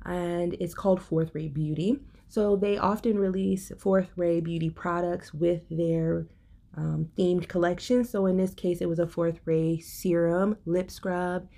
and 0.06 0.54
it's 0.60 0.72
called 0.72 1.02
Fourth 1.02 1.34
Ray 1.34 1.48
Beauty. 1.48 1.98
So 2.28 2.54
they 2.54 2.78
often 2.78 3.18
release 3.18 3.72
Fourth 3.76 4.10
Ray 4.14 4.40
Beauty 4.40 4.70
products 4.70 5.34
with 5.34 5.62
their 5.68 6.28
um, 6.76 7.10
themed 7.18 7.48
collection. 7.48 8.04
So 8.04 8.26
in 8.26 8.36
this 8.36 8.54
case, 8.54 8.80
it 8.80 8.88
was 8.88 9.00
a 9.00 9.06
Fourth 9.08 9.40
Ray 9.46 9.80
serum, 9.80 10.56
lip 10.64 10.92
scrub, 10.92 11.48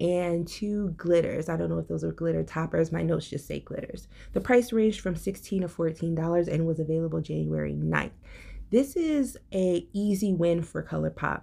and 0.00 0.48
two 0.48 0.94
glitters. 0.96 1.50
I 1.50 1.58
don't 1.58 1.68
know 1.68 1.78
if 1.78 1.88
those 1.88 2.02
are 2.02 2.12
glitter 2.12 2.42
toppers. 2.42 2.90
My 2.90 3.02
notes 3.02 3.28
just 3.28 3.46
say 3.46 3.60
glitters. 3.60 4.08
The 4.32 4.40
price 4.40 4.72
ranged 4.72 5.02
from 5.02 5.14
16 5.14 5.60
to 5.60 5.68
$14 5.68 6.48
and 6.48 6.66
was 6.66 6.80
available 6.80 7.20
January 7.20 7.74
9th. 7.74 8.12
This 8.70 8.96
is 8.96 9.36
a 9.52 9.86
easy 9.92 10.32
win 10.32 10.62
for 10.62 10.82
ColourPop. 10.82 11.42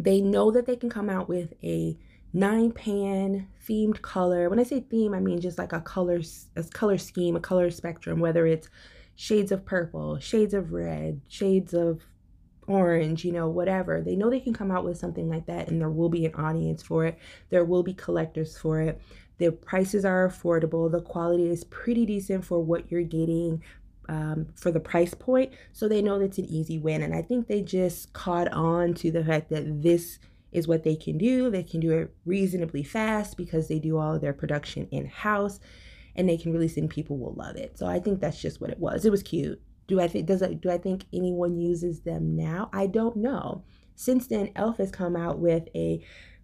They 0.00 0.22
know 0.22 0.50
that 0.50 0.64
they 0.64 0.76
can 0.76 0.88
come 0.88 1.10
out 1.10 1.28
with 1.28 1.52
a 1.62 1.98
nine 2.32 2.72
pan 2.72 3.48
themed 3.68 4.00
color. 4.00 4.48
When 4.48 4.58
I 4.58 4.62
say 4.62 4.80
theme, 4.80 5.12
I 5.12 5.20
mean 5.20 5.42
just 5.42 5.58
like 5.58 5.74
a 5.74 5.80
color, 5.80 6.22
a 6.56 6.62
color 6.64 6.96
scheme, 6.96 7.36
a 7.36 7.40
color 7.40 7.70
spectrum, 7.70 8.18
whether 8.18 8.46
it's 8.46 8.70
shades 9.14 9.52
of 9.52 9.66
purple, 9.66 10.18
shades 10.18 10.54
of 10.54 10.72
red, 10.72 11.20
shades 11.28 11.74
of 11.74 12.00
orange, 12.66 13.26
you 13.26 13.32
know, 13.32 13.48
whatever. 13.48 14.00
They 14.00 14.16
know 14.16 14.30
they 14.30 14.40
can 14.40 14.54
come 14.54 14.70
out 14.70 14.84
with 14.84 14.96
something 14.96 15.28
like 15.28 15.44
that 15.46 15.68
and 15.68 15.78
there 15.78 15.90
will 15.90 16.08
be 16.08 16.24
an 16.24 16.34
audience 16.34 16.82
for 16.82 17.04
it. 17.04 17.18
There 17.50 17.66
will 17.66 17.82
be 17.82 17.92
collectors 17.92 18.56
for 18.56 18.80
it. 18.80 19.02
The 19.36 19.52
prices 19.52 20.06
are 20.06 20.26
affordable. 20.26 20.90
The 20.90 21.02
quality 21.02 21.50
is 21.50 21.64
pretty 21.64 22.06
decent 22.06 22.44
for 22.44 22.62
what 22.62 22.90
you're 22.90 23.02
getting 23.02 23.62
um, 24.10 24.48
for 24.56 24.72
the 24.72 24.80
price 24.80 25.14
point. 25.14 25.52
So 25.72 25.88
they 25.88 26.02
know 26.02 26.18
that's 26.18 26.38
an 26.38 26.46
easy 26.46 26.78
win. 26.78 27.02
And 27.02 27.14
I 27.14 27.22
think 27.22 27.46
they 27.46 27.62
just 27.62 28.12
caught 28.12 28.48
on 28.52 28.92
to 28.94 29.10
the 29.12 29.24
fact 29.24 29.50
that 29.50 29.82
this 29.82 30.18
is 30.50 30.66
what 30.66 30.82
they 30.82 30.96
can 30.96 31.16
do. 31.16 31.48
They 31.48 31.62
can 31.62 31.78
do 31.78 31.92
it 31.92 32.12
reasonably 32.26 32.82
fast 32.82 33.36
because 33.36 33.68
they 33.68 33.78
do 33.78 33.98
all 33.98 34.16
of 34.16 34.20
their 34.20 34.32
production 34.32 34.88
in 34.90 35.06
house 35.06 35.60
and 36.16 36.28
they 36.28 36.36
can 36.36 36.52
release 36.52 36.76
it 36.76 36.80
and 36.80 36.90
people 36.90 37.18
will 37.18 37.34
love 37.34 37.54
it. 37.54 37.78
So 37.78 37.86
I 37.86 38.00
think 38.00 38.20
that's 38.20 38.42
just 38.42 38.60
what 38.60 38.70
it 38.70 38.80
was. 38.80 39.04
It 39.04 39.12
was 39.12 39.22
cute. 39.22 39.62
Do 39.86 40.00
I 40.00 40.08
think 40.08 40.26
does 40.26 40.42
it, 40.42 40.60
do 40.60 40.70
I 40.70 40.78
think 40.78 41.04
anyone 41.12 41.56
uses 41.56 42.00
them 42.00 42.36
now? 42.36 42.68
I 42.72 42.88
don't 42.88 43.16
know. 43.16 43.62
Since 43.94 44.26
then, 44.26 44.50
Elf 44.56 44.78
has 44.78 44.90
come 44.90 45.14
out 45.14 45.38
with 45.38 45.68
a 45.74 46.02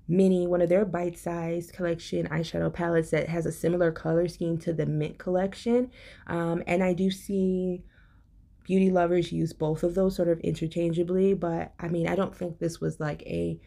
mini 0.09 0.47
one 0.47 0.61
of 0.61 0.69
their 0.69 0.85
bite-sized 0.85 1.73
collection 1.73 2.27
eyeshadow 2.29 2.73
palettes 2.73 3.11
that 3.11 3.29
has 3.29 3.47
a 3.47 3.53
similar 3.53 3.91
color 3.91 4.29
scheme 4.29 4.57
to 4.57 4.73
the 4.73 4.87
mint 4.87 5.19
collection 5.19 5.91
um, 6.29 6.63
and 6.67 6.83
i 6.83 6.93
do 6.93 7.11
see 7.11 7.83
beauty 8.65 8.91
lovers 8.91 9.33
use 9.33 9.53
both 9.53 9.83
of 9.83 9.95
those 9.95 10.15
sort 10.15 10.29
of 10.29 10.39
interchangeably 10.41 11.35
but 11.35 11.73
i 11.81 11.89
mean 11.89 12.07
i 12.07 12.15
don't 12.15 12.37
think 12.37 12.59
this 12.59 12.81
was 12.81 13.01
like 13.01 13.23
a 13.23 13.59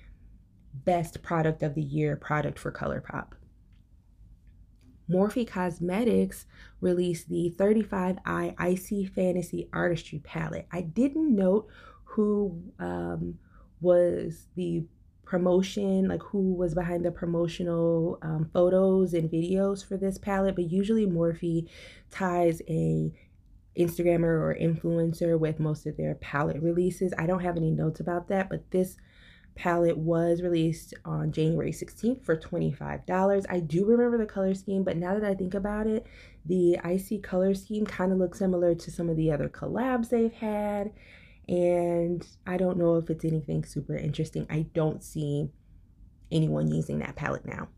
best 0.74 1.22
product 1.22 1.64
of 1.64 1.76
the 1.76 1.82
year 1.82 2.16
product 2.16 2.60
for 2.60 2.72
ColourPop. 2.72 3.32
Morphe 5.10 5.48
Cosmetics 5.48 6.46
released 6.82 7.30
the 7.30 7.54
35i 7.58 8.54
Icy 8.58 9.06
Fantasy 9.06 9.68
Artistry 9.74 10.20
Palette. 10.20 10.68
I 10.72 10.82
didn't 10.82 11.36
note 11.36 11.68
who 12.04 12.62
um, 12.78 13.40
was 13.82 14.48
the 14.56 14.84
promotion, 15.30 16.08
like 16.08 16.24
who 16.24 16.56
was 16.56 16.74
behind 16.74 17.06
the 17.06 17.12
promotional 17.12 18.18
um, 18.24 18.50
photos 18.52 19.14
and 19.14 19.30
videos 19.30 19.88
for 19.88 19.96
this 19.96 20.18
palette, 20.18 20.56
but 20.56 20.72
usually 20.72 21.06
Morphe 21.06 21.70
ties 22.10 22.64
a 22.68 23.14
Instagrammer 23.78 24.24
or 24.24 24.58
influencer 24.60 25.38
with 25.40 25.60
most 25.60 25.86
of 25.86 25.96
their 25.98 26.16
palette 26.16 26.60
releases. 26.64 27.14
I 27.20 27.28
don't 27.28 27.44
have 27.44 27.58
any 27.58 27.70
notes 27.70 28.00
about 28.00 28.28
that, 28.30 28.50
but 28.50 28.72
this 28.72 28.98
palette 29.54 30.00
was 30.00 30.42
released 30.42 30.96
on 31.06 31.32
January 31.32 31.72
16th 31.72 32.26
for 32.26 32.36
$25. 32.36 33.46
I 33.50 33.60
do 33.60 33.86
remember 33.86 34.18
the 34.18 34.26
color 34.26 34.56
scheme, 34.56 34.84
but 34.84 34.98
now 34.98 35.14
that 35.14 35.24
I 35.24 35.36
think 35.36 35.54
about 35.54 35.86
it, 35.86 36.08
the 36.44 36.80
icy 36.84 37.20
color 37.20 37.54
scheme 37.54 37.86
kind 37.86 38.12
of 38.12 38.18
looks 38.18 38.40
similar 38.40 38.74
to 38.74 38.92
some 38.92 39.10
of 39.10 39.16
the 39.16 39.32
other 39.32 39.48
collabs 39.48 40.10
they've 40.10 40.34
had. 40.34 40.92
And 41.50 42.26
I 42.46 42.58
don't 42.58 42.78
know 42.78 42.98
if 42.98 43.10
it's 43.10 43.26
anything 43.26 43.66
super 43.66 43.96
interesting. 43.96 44.46
I 44.52 44.68
don't 44.76 45.04
see 45.04 45.50
anyone 46.32 46.72
using 46.72 47.00
that 47.00 47.16
palette 47.16 47.46
now. 47.46 47.70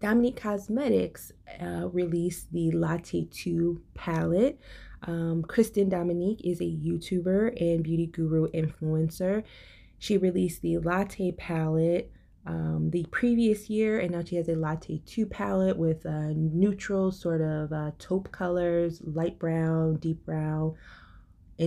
Dominique 0.00 0.36
Cosmetics 0.36 1.30
uh, 1.62 1.88
released 1.92 2.52
the 2.52 2.72
Latte 2.72 3.28
2 3.30 3.80
palette. 3.94 4.60
Um, 5.04 5.44
Kristen 5.46 5.88
Dominique 5.88 6.44
is 6.44 6.60
a 6.60 6.64
YouTuber 6.64 7.58
and 7.60 7.84
beauty 7.84 8.08
guru 8.08 8.50
influencer. 8.50 9.44
She 9.98 10.18
released 10.18 10.60
the 10.60 10.78
Latte 10.78 11.30
palette 11.32 12.10
um, 12.46 12.90
the 12.90 13.06
previous 13.12 13.70
year, 13.70 14.00
and 14.00 14.10
now 14.10 14.24
she 14.24 14.36
has 14.36 14.48
a 14.48 14.56
Latte 14.56 15.00
2 15.06 15.24
palette 15.26 15.78
with 15.78 16.04
neutral 16.04 17.12
sort 17.12 17.40
of 17.40 17.72
uh, 17.72 17.92
taupe 17.98 18.30
colors, 18.32 19.00
light 19.04 19.38
brown, 19.38 19.96
deep 19.96 20.26
brown, 20.26 20.74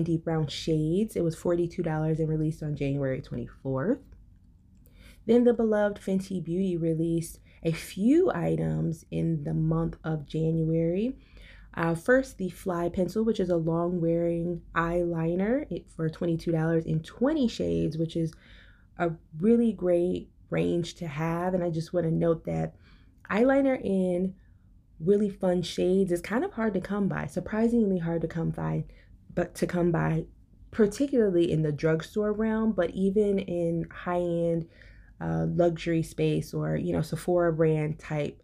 deep 0.04 0.24
brown 0.24 0.48
shades. 0.48 1.16
It 1.16 1.24
was 1.24 1.36
$42 1.36 2.20
and 2.20 2.30
released 2.30 2.64
on 2.64 2.76
January 2.76 3.22
24th. 3.22 4.00
Then 5.26 5.44
the 5.44 5.54
beloved 5.54 6.00
Fenty 6.00 6.44
Beauty 6.44 6.78
released 6.78 7.40
a 7.64 7.72
few 7.72 8.32
items 8.32 9.06
in 9.12 9.44
the 9.44 9.54
month 9.54 9.98
of 10.04 10.26
January. 10.26 11.18
Uh, 11.74 11.94
first, 11.94 12.38
the 12.38 12.50
Fly 12.50 12.90
Pencil, 12.90 13.24
which 13.24 13.40
is 13.40 13.50
a 13.50 13.58
long 13.58 14.02
wearing 14.02 14.62
eyeliner 14.74 15.84
for 15.96 16.10
$22 16.10 16.86
in 16.86 17.02
20 17.02 17.48
shades, 17.48 17.98
which 17.98 18.16
is 18.16 18.34
a 18.98 19.12
really 19.40 19.74
great 19.74 20.30
range 20.50 20.96
to 20.96 21.08
have. 21.08 21.54
And 21.54 21.64
I 21.64 21.70
just 21.70 21.94
want 21.94 22.06
to 22.06 22.12
note 22.12 22.46
that 22.46 22.74
eyeliner 23.30 23.80
in 23.84 24.34
really 25.00 25.30
fun 25.30 25.62
shades 25.62 26.12
is 26.12 26.22
kind 26.22 26.44
of 26.44 26.54
hard 26.54 26.74
to 26.74 26.82
come 26.82 27.08
by, 27.08 27.28
surprisingly 27.28 28.00
hard 28.00 28.22
to 28.22 28.28
come 28.28 28.50
by, 28.50 28.86
but 29.38 29.54
to 29.54 29.68
come 29.68 29.92
by, 29.92 30.26
particularly 30.72 31.52
in 31.52 31.62
the 31.62 31.72
drugstore 31.72 32.34
realm, 32.34 32.72
but 32.72 32.90
even 32.90 33.38
in 33.38 33.86
high 33.92 34.20
end 34.20 34.68
uh, 35.22 35.46
luxury 35.46 36.02
space 36.02 36.56
or, 36.56 36.76
you 36.76 36.92
know, 36.92 37.04
Sephora 37.04 37.54
brand 37.54 38.00
type 38.00 38.42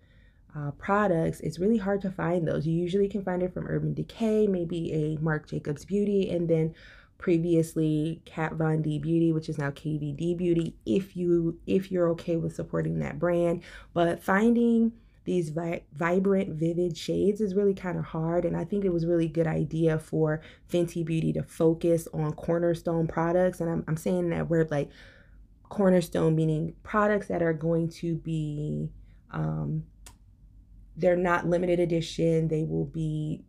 uh, 0.55 0.69
products, 0.77 1.39
it's 1.39 1.57
really 1.57 1.79
hard 1.79 1.99
to 2.03 2.11
find 2.11 2.47
those. 2.47 2.67
You 2.67 2.75
usually 2.75 3.09
can 3.09 3.23
find 3.23 3.41
it 3.41 3.55
from 3.55 3.65
Urban 3.65 3.95
Decay, 3.95 4.45
maybe 4.45 4.93
a 4.93 5.17
Marc 5.19 5.49
Jacobs 5.49 5.83
Beauty, 5.83 6.29
and 6.29 6.47
then 6.47 6.75
previously 7.17 8.21
Kat 8.25 8.53
Von 8.53 8.83
D 8.83 8.99
Beauty, 8.99 9.33
which 9.33 9.49
is 9.49 9.57
now 9.57 9.71
KVD 9.71 10.37
Beauty, 10.37 10.75
if 10.85 11.17
you 11.17 11.57
if 11.65 11.91
you're 11.91 12.09
okay 12.09 12.35
with 12.35 12.53
supporting 12.53 12.99
that 12.99 13.17
brand. 13.17 13.63
But 13.95 14.23
finding 14.23 14.91
these 15.25 15.49
vi- 15.49 15.83
vibrant, 15.93 16.49
vivid 16.55 16.97
shades 16.97 17.41
is 17.41 17.55
really 17.55 17.73
kind 17.73 17.97
of 17.97 18.05
hard. 18.05 18.45
And 18.45 18.57
I 18.57 18.65
think 18.65 18.83
it 18.83 18.93
was 18.93 19.05
really 19.05 19.27
good 19.27 19.47
idea 19.47 19.99
for 19.99 20.41
Fenty 20.71 21.05
Beauty 21.05 21.33
to 21.33 21.43
focus 21.43 22.07
on 22.13 22.33
cornerstone 22.33 23.07
products. 23.07 23.61
And 23.61 23.69
I'm, 23.69 23.83
I'm 23.87 23.97
saying 23.97 24.29
that 24.29 24.49
word 24.49 24.71
like 24.71 24.89
cornerstone, 25.69 26.35
meaning 26.35 26.73
products 26.83 27.27
that 27.27 27.41
are 27.41 27.53
going 27.53 27.89
to 27.89 28.15
be 28.15 28.89
um, 29.31 29.83
they're 30.95 31.15
not 31.15 31.47
limited 31.47 31.79
edition. 31.79 32.47
They 32.47 32.63
will 32.63 32.85
be 32.85 33.43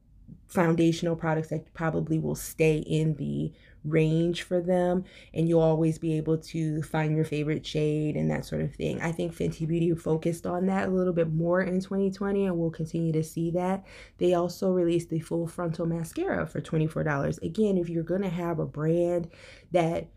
foundational 0.47 1.17
products 1.17 1.49
that 1.49 1.73
probably 1.75 2.19
will 2.19 2.35
stay 2.35 2.79
in 2.79 3.15
the 3.17 3.53
range 3.85 4.43
for 4.43 4.61
them 4.61 5.05
and 5.35 5.49
you'll 5.49 5.61
always 5.61 5.99
be 5.99 6.17
able 6.17 6.39
to 6.39 6.83
find 6.83 7.15
your 7.15 7.25
favorite 7.25 7.67
shade 7.67 8.17
and 8.17 8.31
that 8.31 8.45
sort 8.45 8.63
of 8.63 8.75
thing. 8.75 9.01
I 9.01 9.13
think 9.13 9.35
Fenty 9.35 9.67
Beauty 9.67 9.95
focused 9.95 10.47
on 10.47 10.67
that 10.67 10.89
a 10.89 10.91
little 10.91 11.13
bit 11.13 11.33
more 11.33 11.61
in 11.61 11.81
2020 11.81 12.47
and 12.47 12.57
we'll 12.57 12.71
continue 12.71 13.13
to 13.13 13.23
see 13.23 13.51
that. 13.53 13.85
They 14.19 14.35
also 14.35 14.71
released 14.71 15.11
the 15.11 15.21
full 15.21 15.47
frontal 15.47 15.87
mascara 15.87 16.47
for 16.47 16.61
$24. 16.61 17.43
Again, 17.43 17.77
if 17.77 17.89
you're 17.89 18.03
going 18.03 18.23
to 18.23 18.29
have 18.29 18.59
a 18.59 18.67
brand 18.67 19.29
that 19.73 20.09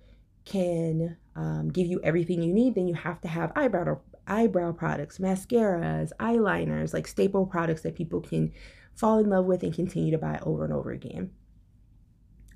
can 0.46 1.18
um, 1.36 1.70
give 1.70 1.88
you 1.88 2.00
everything 2.04 2.42
you 2.42 2.54
need, 2.54 2.76
then 2.76 2.88
you 2.88 2.94
have 2.94 3.20
to 3.22 3.28
have 3.28 3.52
eyebrow 3.56 4.00
eyebrow 4.30 4.74
products, 4.74 5.20
mascaras, 5.20 6.12
eyeliners, 6.20 6.94
like 6.94 7.08
staple 7.08 7.46
products 7.46 7.82
that 7.82 7.96
people 7.96 8.20
can 8.20 8.52
fall 8.98 9.20
in 9.20 9.30
love 9.30 9.46
with 9.46 9.64
and 9.64 9.74
continue 9.74 10.12
to 10.12 10.18
buy 10.18 10.40
over 10.42 10.66
and 10.66 10.74
over 10.74 10.92
again. 10.92 11.32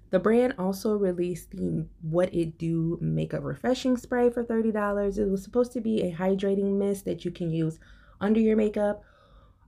The 0.09 0.19
brand 0.19 0.55
also 0.59 0.97
released 0.97 1.51
the 1.51 1.87
What 2.01 2.33
It 2.33 2.57
Do 2.57 2.97
Makeup 2.99 3.43
Refreshing 3.43 3.95
Spray 3.95 4.29
for 4.29 4.43
$30. 4.43 5.17
It 5.17 5.29
was 5.29 5.43
supposed 5.43 5.71
to 5.71 5.81
be 5.81 6.01
a 6.01 6.13
hydrating 6.13 6.77
mist 6.77 7.05
that 7.05 7.23
you 7.23 7.31
can 7.31 7.49
use 7.49 7.79
under 8.19 8.39
your 8.39 8.57
makeup 8.57 9.03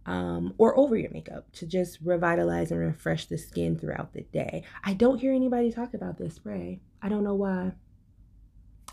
um, 0.05 0.53
or 0.57 0.77
over 0.77 0.97
your 0.97 1.11
makeup 1.11 1.49
to 1.53 1.65
just 1.65 1.99
revitalize 2.03 2.71
and 2.71 2.79
refresh 2.81 3.27
the 3.27 3.37
skin 3.37 3.79
throughout 3.79 4.13
the 4.13 4.23
day. 4.23 4.65
I 4.83 4.95
don't 4.95 5.19
hear 5.19 5.33
anybody 5.33 5.71
talk 5.71 5.93
about 5.93 6.17
this 6.17 6.35
spray. 6.35 6.81
I 7.01 7.07
don't 7.07 7.23
know 7.23 7.35
why. 7.35 7.71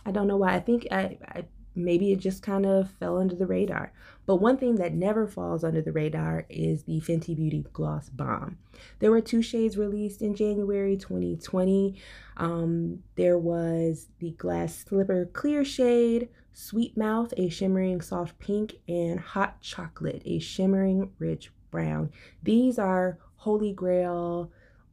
I 0.06 0.12
don't 0.12 0.28
know 0.28 0.36
why. 0.36 0.54
I 0.54 0.60
think 0.60 0.86
I, 0.92 1.18
I 1.26 1.44
maybe 1.74 2.12
it 2.12 2.18
just 2.18 2.42
kind 2.42 2.66
of 2.66 2.90
fell 2.92 3.18
under 3.18 3.34
the 3.34 3.46
radar. 3.46 3.92
But 4.26 4.36
one 4.36 4.56
thing 4.56 4.76
that 4.76 4.94
never 4.94 5.26
falls 5.26 5.64
under 5.64 5.82
the 5.82 5.92
radar 5.92 6.46
is 6.48 6.84
the 6.84 7.00
Fenty 7.00 7.36
Beauty 7.36 7.64
Gloss 7.72 8.08
Bomb. 8.08 8.58
There 8.98 9.10
were 9.10 9.20
two 9.20 9.42
shades 9.42 9.76
released 9.76 10.22
in 10.22 10.34
January 10.34 10.96
2020. 10.96 12.00
Um, 12.36 13.02
there 13.16 13.38
was 13.38 14.08
the 14.18 14.32
Glass 14.32 14.84
Slipper 14.88 15.26
Clear 15.32 15.64
shade, 15.64 16.28
Sweet 16.52 16.96
Mouth, 16.96 17.32
a 17.36 17.48
shimmering 17.48 18.00
soft 18.00 18.38
pink, 18.38 18.74
and 18.88 19.20
Hot 19.20 19.60
Chocolate, 19.60 20.22
a 20.24 20.38
shimmering 20.38 21.12
rich 21.18 21.52
brown. 21.70 22.10
These 22.42 22.78
are 22.78 23.18
holy 23.36 23.72
grail 23.72 24.52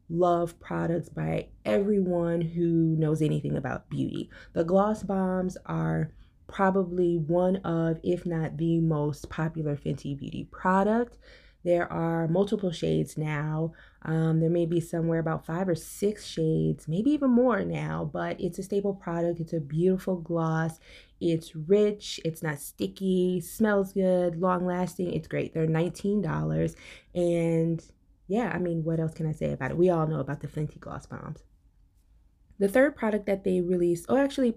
love 0.09 0.59
products 0.59 1.09
by 1.09 1.47
everyone 1.65 2.41
who 2.41 2.95
knows 2.97 3.21
anything 3.21 3.57
about 3.57 3.89
beauty. 3.89 4.29
The 4.53 4.63
gloss 4.63 5.03
bombs 5.03 5.57
are 5.65 6.11
probably 6.47 7.17
one 7.17 7.57
of, 7.57 7.99
if 8.03 8.25
not 8.25 8.57
the 8.57 8.79
most 8.79 9.29
popular 9.29 9.75
Fenty 9.75 10.17
Beauty 10.17 10.47
product. 10.51 11.17
There 11.63 11.91
are 11.91 12.29
multiple 12.29 12.71
shades 12.71 13.17
now. 13.17 13.73
Um, 14.03 14.39
there 14.39 14.49
may 14.49 14.65
be 14.65 14.79
somewhere 14.79 15.19
about 15.19 15.45
five 15.45 15.67
or 15.67 15.75
six 15.75 16.25
shades, 16.25 16.87
maybe 16.87 17.11
even 17.11 17.31
more 17.31 17.65
now, 17.65 18.09
but 18.11 18.39
it's 18.39 18.57
a 18.57 18.63
staple 18.63 18.93
product. 18.93 19.41
It's 19.41 19.51
a 19.51 19.59
beautiful 19.59 20.15
gloss. 20.15 20.79
It's 21.19 21.55
rich, 21.55 22.21
it's 22.23 22.43
not 22.43 22.59
sticky, 22.59 23.41
smells 23.41 23.91
good, 23.91 24.39
long 24.39 24.65
lasting. 24.65 25.11
It's 25.13 25.27
great. 25.27 25.53
They're 25.53 25.67
$19. 25.67 26.75
And 27.15 27.83
yeah, 28.27 28.51
I 28.53 28.59
mean, 28.59 28.83
what 28.83 28.99
else 28.99 29.13
can 29.13 29.25
I 29.25 29.31
say 29.31 29.51
about 29.51 29.71
it? 29.71 29.77
We 29.77 29.89
all 29.89 30.07
know 30.07 30.19
about 30.19 30.41
the 30.41 30.47
Fenty 30.47 30.79
Gloss 30.79 31.05
Bombs. 31.05 31.43
The 32.59 32.67
third 32.67 32.95
product 32.95 33.25
that 33.25 33.43
they 33.43 33.61
released, 33.61 34.05
oh, 34.09 34.17
actually, 34.17 34.55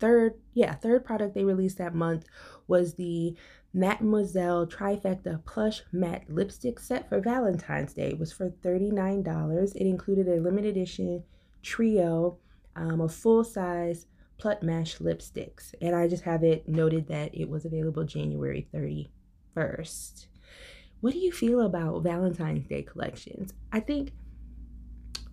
third, 0.00 0.34
yeah, 0.54 0.74
third 0.74 1.04
product 1.04 1.34
they 1.34 1.44
released 1.44 1.78
that 1.78 1.94
month 1.94 2.26
was 2.66 2.94
the 2.94 3.36
Mademoiselle 3.72 4.66
Trifecta 4.66 5.44
Plush 5.44 5.82
Matte 5.92 6.24
Lipstick 6.28 6.80
Set 6.80 7.08
for 7.08 7.20
Valentine's 7.20 7.94
Day. 7.94 8.10
It 8.10 8.18
was 8.18 8.32
for 8.32 8.50
$39. 8.50 9.76
It 9.76 9.86
included 9.86 10.28
a 10.28 10.40
limited 10.40 10.76
edition 10.76 11.22
trio 11.62 12.38
um, 12.74 13.00
of 13.00 13.14
full 13.14 13.44
size 13.44 14.06
Plut 14.38 14.62
Mash 14.62 14.98
lipsticks. 14.98 15.74
And 15.80 15.94
I 15.94 16.08
just 16.08 16.24
have 16.24 16.42
it 16.42 16.66
noted 16.66 17.06
that 17.08 17.34
it 17.34 17.48
was 17.48 17.64
available 17.64 18.04
January 18.04 18.66
31st. 18.74 20.26
What 21.00 21.12
do 21.12 21.18
you 21.18 21.30
feel 21.30 21.60
about 21.60 22.02
Valentine's 22.02 22.66
Day 22.66 22.82
collections? 22.82 23.52
I 23.72 23.80
think 23.80 24.12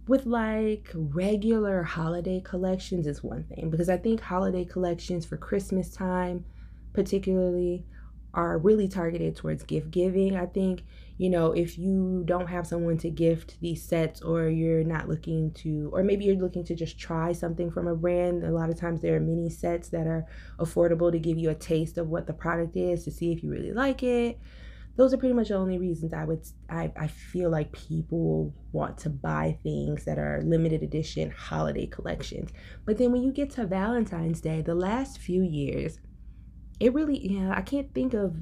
with 0.08 0.26
like 0.26 0.90
regular 0.94 1.84
holiday 1.84 2.40
collections 2.40 3.08
is 3.08 3.24
one 3.24 3.44
thing 3.44 3.70
because 3.70 3.90
I 3.90 3.98
think 3.98 4.22
holiday 4.22 4.66
collections 4.66 5.26
for 5.26 5.38
Christmas 5.38 5.90
time, 5.90 6.46
particularly, 6.94 7.86
are 8.34 8.58
really 8.58 8.88
targeted 8.88 9.36
towards 9.36 9.64
gift 9.64 9.90
giving. 9.90 10.36
I 10.36 10.46
think, 10.46 10.84
you 11.18 11.30
know, 11.30 11.54
if 11.54 11.78
you 11.78 12.24
don't 12.26 12.48
have 12.48 12.68
someone 12.68 12.98
to 13.00 13.10
gift 13.10 13.60
these 13.62 13.84
sets 13.84 14.22
or 14.22 14.48
you're 14.48 14.84
not 14.84 15.10
looking 15.10 15.52
to, 15.54 15.90
or 15.92 16.04
maybe 16.04 16.26
you're 16.26 16.36
looking 16.36 16.64
to 16.66 16.76
just 16.76 17.00
try 17.00 17.34
something 17.34 17.72
from 17.72 17.88
a 17.88 17.96
brand, 17.96 18.44
a 18.44 18.52
lot 18.52 18.70
of 18.70 18.80
times 18.80 19.02
there 19.02 19.16
are 19.16 19.20
mini 19.20 19.50
sets 19.50 19.90
that 19.90 20.06
are 20.06 20.26
affordable 20.60 21.12
to 21.12 21.20
give 21.20 21.38
you 21.38 21.50
a 21.50 21.56
taste 21.56 21.98
of 21.98 22.10
what 22.10 22.28
the 22.28 22.34
product 22.34 22.78
is 22.78 23.04
to 23.06 23.12
see 23.12 23.32
if 23.32 23.44
you 23.44 23.50
really 23.50 23.74
like 23.74 24.04
it 24.04 24.40
those 24.98 25.13
are 25.13 25.18
pretty 25.18 25.34
much 25.34 25.50
the 25.50 25.56
only 25.56 25.77
reasons 25.77 26.12
I 26.12 26.25
would 26.25 26.46
I, 26.70 26.92
I 26.98 27.08
feel 27.08 27.50
like 27.50 27.72
people 27.72 28.54
want 28.72 28.98
to 29.00 29.10
buy 29.10 29.58
things 29.63 30.04
that 30.06 30.18
are 30.18 30.42
limited 30.44 30.82
edition 30.84 31.32
holiday 31.32 31.86
collections. 31.86 32.50
But 32.86 32.98
then 32.98 33.12
when 33.12 33.24
you 33.24 33.32
get 33.32 33.51
to 33.51 33.66
Valentine's 33.66 34.42
Day, 34.42 34.62
the 34.62 34.75
last 34.75 35.20
few 35.20 35.44
years, 35.44 36.00
it 36.80 36.94
really 36.94 37.20
yeah, 37.20 37.54
I 37.56 37.62
can't 37.62 37.94
think 37.94 38.13
of 38.16 38.36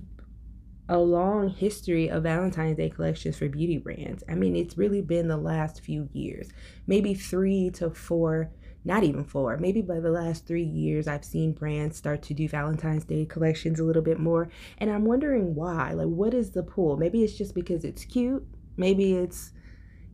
a 0.87 0.97
long 0.97 1.49
history 1.49 2.09
of 2.09 2.23
Valentine's 2.23 2.77
Day 2.77 2.89
collections 2.89 3.37
for 3.37 3.49
beauty 3.49 3.77
brands. 3.77 4.23
I 4.29 4.35
mean, 4.35 4.55
it's 4.55 4.77
really 4.77 5.01
been 5.01 5.27
the 5.27 5.37
last 5.37 5.81
few 5.81 6.09
years. 6.13 6.49
Maybe 6.87 7.13
3 7.13 7.71
to 7.71 7.89
4 7.89 8.51
not 8.85 9.03
even 9.03 9.23
four, 9.23 9.57
maybe 9.57 9.81
by 9.81 9.99
the 9.99 10.11
last 10.11 10.45
three 10.45 10.63
years, 10.63 11.07
I've 11.07 11.25
seen 11.25 11.53
brands 11.53 11.97
start 11.97 12.21
to 12.23 12.35
do 12.35 12.47
Valentine's 12.47 13.03
Day 13.03 13.25
collections 13.25 13.79
a 13.79 13.83
little 13.83 14.03
bit 14.03 14.19
more. 14.19 14.47
And 14.77 14.91
I'm 14.91 15.05
wondering 15.05 15.55
why. 15.55 15.93
Like, 15.93 16.07
what 16.07 16.35
is 16.35 16.51
the 16.51 16.61
pull? 16.61 16.95
Maybe 16.95 17.23
it's 17.23 17.35
just 17.35 17.55
because 17.55 17.83
it's 17.83 18.05
cute. 18.05 18.45
Maybe 18.77 19.15
it's, 19.15 19.51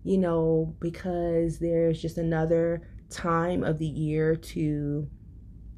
you 0.03 0.17
know, 0.17 0.73
because 0.79 1.59
there's 1.59 2.01
just 2.01 2.17
another 2.17 2.87
time 3.09 3.63
of 3.65 3.77
the 3.77 3.85
year 3.85 4.37
to 4.37 5.07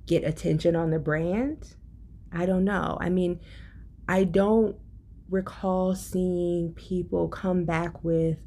get 0.06 0.24
attention 0.24 0.76
on 0.76 0.92
the 0.92 1.00
brand. 1.00 1.76
I 2.32 2.46
don't 2.46 2.64
know. 2.64 2.98
I 3.02 3.10
mean, 3.10 3.40
I 4.08 4.24
don't 4.24 4.76
recall 5.30 5.96
seeing 5.96 6.74
people 6.74 7.28
come 7.28 7.66
back 7.66 8.04
with 8.04 8.38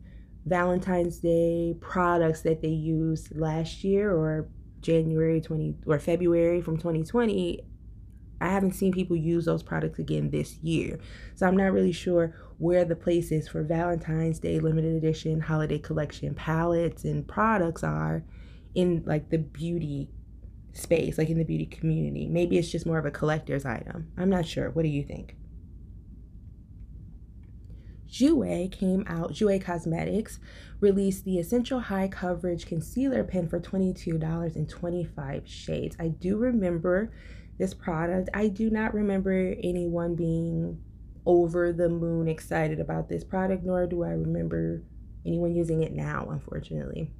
Valentine's 0.46 1.18
Day 1.18 1.76
products 1.80 2.42
that 2.42 2.62
they 2.62 2.68
used 2.68 3.36
last 3.36 3.84
year 3.84 4.12
or 4.12 4.48
January 4.80 5.40
20 5.40 5.74
or 5.86 5.98
February 5.98 6.60
from 6.62 6.76
2020 6.76 7.64
I 8.40 8.48
haven't 8.48 8.72
seen 8.72 8.92
people 8.92 9.16
use 9.16 9.46
those 9.46 9.62
products 9.62 9.98
again 9.98 10.30
this 10.30 10.58
year. 10.58 10.98
So 11.34 11.46
I'm 11.46 11.56
not 11.56 11.72
really 11.72 11.92
sure 11.92 12.34
where 12.58 12.84
the 12.84 12.96
place 12.96 13.32
is 13.32 13.48
for 13.48 13.62
Valentine's 13.62 14.38
Day 14.38 14.58
limited 14.58 14.94
edition 14.94 15.40
holiday 15.40 15.78
collection 15.78 16.34
palettes 16.34 17.04
and 17.04 17.26
products 17.26 17.82
are 17.82 18.24
in 18.74 19.02
like 19.06 19.30
the 19.30 19.38
beauty 19.38 20.10
space, 20.72 21.16
like 21.16 21.30
in 21.30 21.38
the 21.38 21.44
beauty 21.44 21.66
community. 21.66 22.28
Maybe 22.28 22.58
it's 22.58 22.70
just 22.70 22.86
more 22.86 22.98
of 22.98 23.06
a 23.06 23.10
collector's 23.10 23.64
item. 23.64 24.12
I'm 24.18 24.30
not 24.30 24.46
sure. 24.46 24.70
What 24.70 24.82
do 24.82 24.88
you 24.88 25.02
think? 25.02 25.36
Jouer 28.08 28.70
came 28.70 29.04
out, 29.06 29.32
Jouer 29.32 29.62
Cosmetics 29.62 30.38
released 30.80 31.24
the 31.24 31.38
Essential 31.38 31.80
High 31.80 32.08
Coverage 32.08 32.66
Concealer 32.66 33.24
Pen 33.24 33.48
for 33.48 33.60
$22.25 33.60 35.42
shades. 35.46 35.96
I 35.98 36.08
do 36.08 36.36
remember 36.36 37.12
this 37.58 37.74
product. 37.74 38.28
I 38.34 38.48
do 38.48 38.70
not 38.70 38.94
remember 38.94 39.54
anyone 39.62 40.14
being 40.14 40.80
over 41.24 41.72
the 41.72 41.88
moon 41.88 42.28
excited 42.28 42.80
about 42.80 43.08
this 43.08 43.24
product, 43.24 43.64
nor 43.64 43.86
do 43.86 44.04
I 44.04 44.10
remember 44.10 44.82
anyone 45.24 45.54
using 45.54 45.82
it 45.82 45.92
now, 45.92 46.28
unfortunately. 46.30 47.10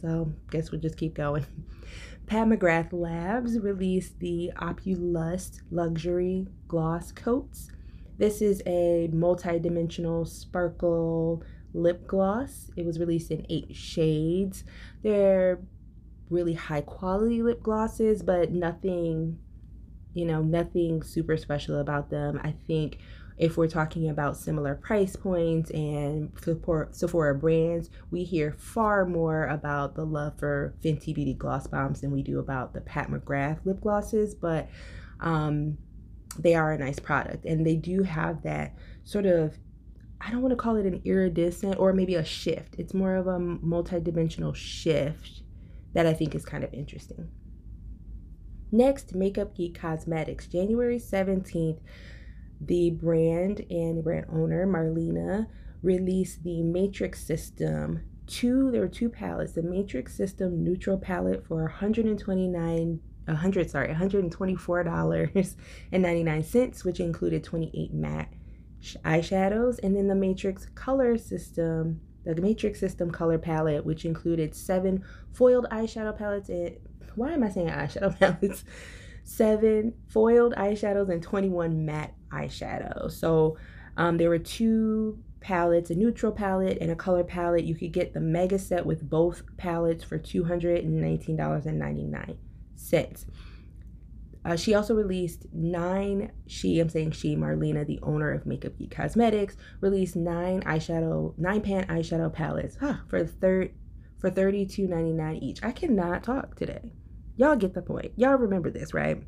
So, 0.00 0.32
guess 0.50 0.70
we'll 0.70 0.80
just 0.80 0.96
keep 0.96 1.14
going. 1.14 1.46
Pat 2.26 2.46
McGrath 2.46 2.92
Labs 2.92 3.58
released 3.58 4.20
the 4.20 4.52
Opulust 4.56 5.62
Luxury 5.70 6.46
Gloss 6.68 7.10
Coats 7.10 7.70
this 8.18 8.42
is 8.42 8.62
a 8.66 9.08
multi-dimensional 9.12 10.24
sparkle 10.24 11.42
lip 11.72 12.06
gloss. 12.06 12.70
It 12.76 12.84
was 12.84 12.98
released 12.98 13.30
in 13.30 13.46
eight 13.48 13.74
shades. 13.74 14.64
They're 15.02 15.60
really 16.28 16.54
high 16.54 16.82
quality 16.82 17.42
lip 17.42 17.62
glosses, 17.62 18.22
but 18.22 18.50
nothing, 18.50 19.38
you 20.14 20.24
know, 20.24 20.42
nothing 20.42 21.02
super 21.02 21.36
special 21.36 21.78
about 21.78 22.10
them. 22.10 22.40
I 22.42 22.54
think 22.66 22.98
if 23.38 23.56
we're 23.56 23.68
talking 23.68 24.08
about 24.08 24.36
similar 24.36 24.74
price 24.74 25.14
points 25.14 25.70
and 25.70 26.32
Sephora, 26.90 27.34
brands, 27.36 27.88
we 28.10 28.24
hear 28.24 28.52
far 28.52 29.06
more 29.06 29.46
about 29.46 29.94
the 29.94 30.04
love 30.04 30.36
for 30.38 30.74
Fenty 30.84 31.14
Beauty 31.14 31.34
gloss 31.34 31.68
bombs 31.68 32.00
than 32.00 32.10
we 32.10 32.22
do 32.22 32.40
about 32.40 32.74
the 32.74 32.80
Pat 32.80 33.10
McGrath 33.10 33.64
lip 33.64 33.80
glosses. 33.80 34.34
But 34.34 34.68
um, 35.20 35.78
they 36.38 36.54
are 36.54 36.72
a 36.72 36.78
nice 36.78 36.98
product 36.98 37.44
and 37.44 37.66
they 37.66 37.76
do 37.76 38.02
have 38.02 38.42
that 38.42 38.74
sort 39.04 39.26
of 39.26 39.58
I 40.20 40.30
don't 40.30 40.42
want 40.42 40.52
to 40.52 40.56
call 40.56 40.76
it 40.76 40.86
an 40.86 41.00
iridescent 41.04 41.78
or 41.78 41.92
maybe 41.92 42.16
a 42.16 42.24
shift. 42.24 42.74
It's 42.76 42.92
more 42.92 43.14
of 43.14 43.28
a 43.28 43.38
multi-dimensional 43.38 44.52
shift 44.52 45.42
that 45.94 46.06
I 46.06 46.12
think 46.12 46.34
is 46.34 46.44
kind 46.44 46.64
of 46.64 46.74
interesting. 46.74 47.30
Next, 48.70 49.14
Makeup 49.14 49.54
Geek 49.56 49.78
Cosmetics, 49.78 50.46
January 50.46 50.98
17th, 50.98 51.78
the 52.60 52.90
brand 52.90 53.64
and 53.70 54.02
brand 54.02 54.26
owner 54.30 54.66
Marlena 54.66 55.46
released 55.82 56.42
the 56.42 56.62
Matrix 56.62 57.24
System. 57.24 58.00
Two, 58.26 58.70
there 58.70 58.82
were 58.82 58.88
two 58.88 59.08
palettes. 59.08 59.52
The 59.52 59.62
Matrix 59.62 60.14
System 60.14 60.62
Neutral 60.62 60.98
Palette 60.98 61.46
for 61.46 61.62
129 61.62 63.00
100 63.28 63.70
sorry 63.70 63.88
$124.99 63.88 66.84
which 66.84 67.00
included 67.00 67.42
28 67.44 67.94
matte 67.94 68.28
eyeshadows 69.04 69.78
and 69.82 69.96
then 69.96 70.08
the 70.08 70.14
matrix 70.14 70.66
color 70.74 71.18
system 71.18 72.00
the 72.24 72.34
matrix 72.40 72.80
system 72.80 73.10
color 73.10 73.38
palette 73.38 73.84
which 73.84 74.04
included 74.04 74.54
seven 74.54 75.02
foiled 75.32 75.66
eyeshadow 75.70 76.16
palettes 76.16 76.48
and 76.48 76.76
why 77.16 77.32
am 77.32 77.42
i 77.42 77.48
saying 77.48 77.68
eyeshadow 77.68 78.16
palettes 78.18 78.64
seven 79.24 79.92
foiled 80.08 80.54
eyeshadows 80.54 81.10
and 81.10 81.22
21 81.22 81.84
matte 81.84 82.14
eyeshadows 82.32 83.12
so 83.12 83.56
Um, 83.98 84.16
there 84.16 84.30
were 84.30 84.38
two 84.38 85.18
palettes, 85.40 85.90
a 85.90 85.94
neutral 85.94 86.32
palette 86.32 86.78
and 86.80 86.90
a 86.90 86.96
color 86.96 87.24
palette. 87.24 87.64
You 87.64 87.74
could 87.74 87.92
get 87.92 88.14
the 88.14 88.20
mega 88.20 88.58
set 88.58 88.86
with 88.86 89.10
both 89.10 89.42
palettes 89.56 90.04
for 90.04 90.18
$219.99. 90.18 92.36
Uh, 94.44 94.56
she 94.56 94.72
also 94.72 94.94
released 94.94 95.46
nine, 95.52 96.32
she, 96.46 96.80
I'm 96.80 96.88
saying 96.88 97.10
she, 97.10 97.36
Marlena, 97.36 97.86
the 97.86 97.98
owner 98.02 98.32
of 98.32 98.46
Makeup 98.46 98.78
Geek 98.78 98.90
Cosmetics, 98.90 99.56
released 99.80 100.16
nine 100.16 100.62
eyeshadow, 100.62 101.36
nine 101.36 101.60
pan 101.60 101.86
eyeshadow 101.86 102.32
palettes 102.32 102.76
huh, 102.80 102.94
for 103.08 103.26
third 103.26 103.72
for 104.18 104.30
$32.99 104.30 105.42
each. 105.42 105.62
I 105.62 105.70
cannot 105.70 106.24
talk 106.24 106.56
today. 106.56 106.92
Y'all 107.36 107.56
get 107.56 107.74
the 107.74 107.82
point. 107.82 108.12
Y'all 108.16 108.34
remember 108.34 108.70
this, 108.70 108.92
right? 108.92 109.22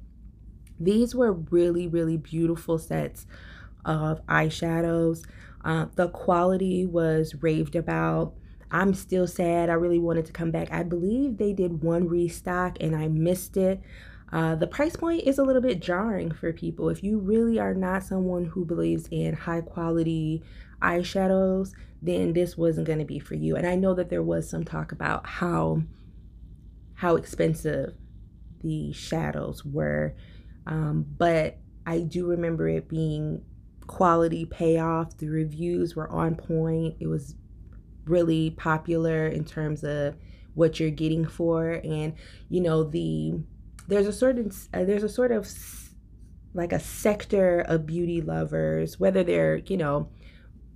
These 0.81 1.15
were 1.15 1.33
really, 1.33 1.87
really 1.87 2.17
beautiful 2.17 2.79
sets 2.79 3.27
of 3.85 4.25
eyeshadows. 4.27 5.25
Uh, 5.65 5.87
the 5.95 6.09
quality 6.09 6.87
was 6.87 7.35
raved 7.41 7.77
about. 7.77 8.35
I'm 8.71 8.95
still 8.95 9.27
sad. 9.27 9.69
I 9.69 9.75
really 9.75 9.99
wanted 9.99 10.27
to 10.27 10.33
come 10.33 10.51
back. 10.51 10.73
I 10.73 10.83
believe 10.83 11.37
they 11.37 11.53
did 11.53 11.83
one 11.83 12.09
restock 12.09 12.77
and 12.81 12.95
I 12.95 13.09
missed 13.09 13.57
it. 13.57 13.81
Uh, 14.33 14.55
the 14.55 14.67
price 14.67 14.95
point 14.95 15.25
is 15.27 15.39
a 15.39 15.43
little 15.43 15.63
bit 15.63 15.81
jarring 15.81 16.31
for 16.31 16.53
people. 16.53 16.89
If 16.89 17.03
you 17.03 17.19
really 17.19 17.59
are 17.59 17.75
not 17.75 18.05
someone 18.05 18.45
who 18.45 18.65
believes 18.65 19.09
in 19.11 19.35
high 19.35 19.61
quality 19.61 20.43
eyeshadows, 20.81 21.73
then 22.01 22.33
this 22.33 22.57
wasn't 22.57 22.87
going 22.87 23.01
to 23.01 23.05
be 23.05 23.19
for 23.19 23.35
you. 23.35 23.57
And 23.57 23.67
I 23.67 23.75
know 23.75 23.95
that 23.95 24.09
there 24.09 24.23
was 24.23 24.49
some 24.49 24.65
talk 24.65 24.93
about 24.93 25.27
how 25.27 25.83
how 26.95 27.17
expensive 27.17 27.95
the 28.63 28.93
shadows 28.93 29.65
were, 29.65 30.15
um, 30.67 31.07
but 31.17 31.59
I 31.87 32.01
do 32.01 32.27
remember 32.27 32.69
it 32.69 32.89
being 32.89 33.43
quality 33.87 34.45
payoff. 34.45 35.17
The 35.17 35.29
reviews 35.29 35.97
were 35.97 36.11
on 36.11 36.37
point. 36.37 36.97
It 37.01 37.07
was 37.07 37.35
really 38.05 38.51
popular 38.51 39.27
in 39.27 39.45
terms 39.45 39.85
of 39.85 40.17
what 40.55 40.81
you're 40.81 40.91
getting 40.91 41.27
for, 41.27 41.81
and 41.85 42.15
you 42.49 42.61
know 42.61 42.85
the 42.85 43.41
there's 43.89 44.07
a 44.07 44.13
certain 44.13 44.51
uh, 44.75 44.85
there's 44.85 45.03
a 45.03 45.09
sort 45.09 45.33
of 45.33 45.49
like 46.55 46.73
a 46.73 46.81
sector 46.81 47.61
of 47.61 47.87
beauty 47.87 48.21
lovers, 48.21 48.99
whether 48.99 49.23
they're 49.23 49.59
you 49.67 49.77
know 49.77 50.09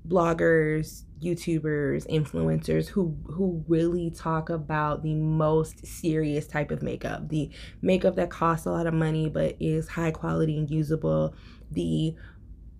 bloggers, 0.07 1.05
YouTubers, 1.23 2.07
influencers 2.09 2.89
who 2.89 3.17
who 3.27 3.65
really 3.67 4.11
talk 4.11 4.51
about 4.51 5.03
the 5.03 5.15
most 5.15 5.87
serious 5.87 6.47
type 6.47 6.71
of 6.71 6.83
makeup, 6.83 7.29
the 7.29 7.51
makeup 7.83 8.17
that 8.17 8.31
costs 8.31 8.67
a 8.67 8.71
lot 8.71 8.87
of 8.87 8.95
money 8.95 9.29
but 9.29 9.57
is 9.61 9.89
high 9.89 10.11
quality 10.11 10.59
and 10.59 10.71
usable, 10.71 11.35
the 11.71 12.15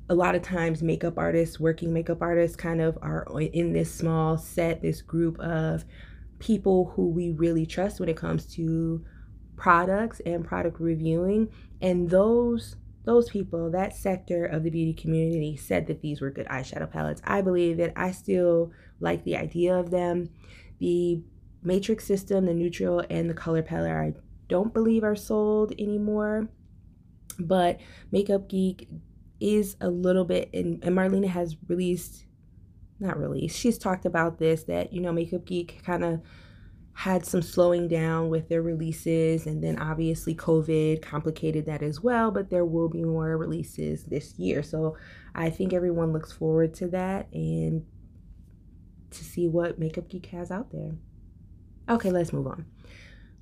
a 0.09 0.15
lot 0.15 0.35
of 0.35 0.43
times 0.43 0.83
makeup 0.83 1.15
artists, 1.17 1.59
working 1.59 1.93
makeup 1.93 2.21
artists 2.21 2.57
kind 2.57 2.81
of 2.81 2.99
are 3.01 3.27
in 3.41 3.73
this 3.73 3.93
small 3.93 4.37
set, 4.37 4.83
this 4.83 5.01
group 5.01 5.39
of 5.41 5.85
people 6.39 6.93
who 6.95 7.09
we 7.09 7.31
really 7.31 7.65
trust 7.65 8.01
when 8.01 8.09
it 8.09 8.17
comes 8.17 8.45
to 8.55 9.05
products 9.57 10.21
and 10.27 10.45
product 10.45 10.81
reviewing. 10.81 11.49
And 11.81 12.11
those 12.11 12.77
those 13.05 13.29
people 13.29 13.71
that 13.71 13.95
sector 13.95 14.47
of 14.47 14.63
the 14.63 14.71
beauty 14.71 14.95
community 14.95 15.57
said 15.57 15.87
that 15.87 16.01
these 16.01 16.23
were 16.23 16.31
good 16.31 16.47
eyeshadow 16.47 16.91
palettes. 16.91 17.21
I 17.25 17.43
believe 17.43 17.79
it. 17.79 17.93
i 17.97 18.11
still 18.13 18.73
like 18.99 19.25
the 19.25 19.37
idea 19.37 19.75
of 19.79 19.91
them. 19.91 20.31
The 20.81 21.23
matrix 21.63 22.05
system 22.05 22.45
the 22.45 22.53
neutral 22.53 23.03
and 23.09 23.31
the 23.31 23.33
color 23.33 23.63
palette 23.63 23.91
i 23.91 24.13
don't 24.49 24.75
believe 24.75 25.03
are 25.03 25.17
sold 25.17 25.73
anymore. 25.79 26.49
But 27.39 27.81
makeup 28.13 28.49
geek 28.49 28.89
is 29.41 29.77
a 29.81 29.89
little 29.89 30.25
bit 30.25 30.51
and, 30.53 30.83
and 30.85 30.97
marlena 30.97 31.29
has 31.29 31.57
released 31.69 32.27
not 33.01 33.19
released 33.19 33.59
she's 33.59 33.79
talked 33.79 34.07
about 34.07 34.39
this 34.39 34.65
that 34.65 34.93
you 34.93 35.01
know 35.01 35.13
makeup 35.13 35.45
geek 35.45 35.83
kind 35.85 36.05
of 36.05 36.21
had 36.95 37.27
some 37.27 37.43
slowing 37.43 37.89
down 37.89 38.29
with 38.29 38.49
their 38.49 38.63
releases, 38.63 39.47
and 39.47 39.63
then 39.63 39.79
obviously 39.79 40.35
COVID 40.35 41.03
complicated 41.03 41.67
that 41.67 41.83
as 41.83 42.01
well. 42.01 42.31
But 42.31 42.51
there 42.51 42.65
will 42.65 42.89
be 42.89 43.05
more 43.05 43.37
releases 43.37 44.05
this 44.05 44.39
year, 44.39 44.63
so 44.63 44.97
I 45.35 45.51
think 45.51 45.73
everyone 45.73 46.13
looks 46.13 46.33
forward 46.33 46.73
to 46.75 46.89
that 46.89 47.27
and 47.33 47.85
to 49.11 49.25
see 49.25 49.49
what 49.49 49.79
Makeup 49.79 50.09
Geek 50.09 50.27
has 50.27 50.51
out 50.51 50.71
there. 50.71 50.93
Okay, 51.89 52.11
let's 52.11 52.33
move 52.33 52.47
on. 52.47 52.65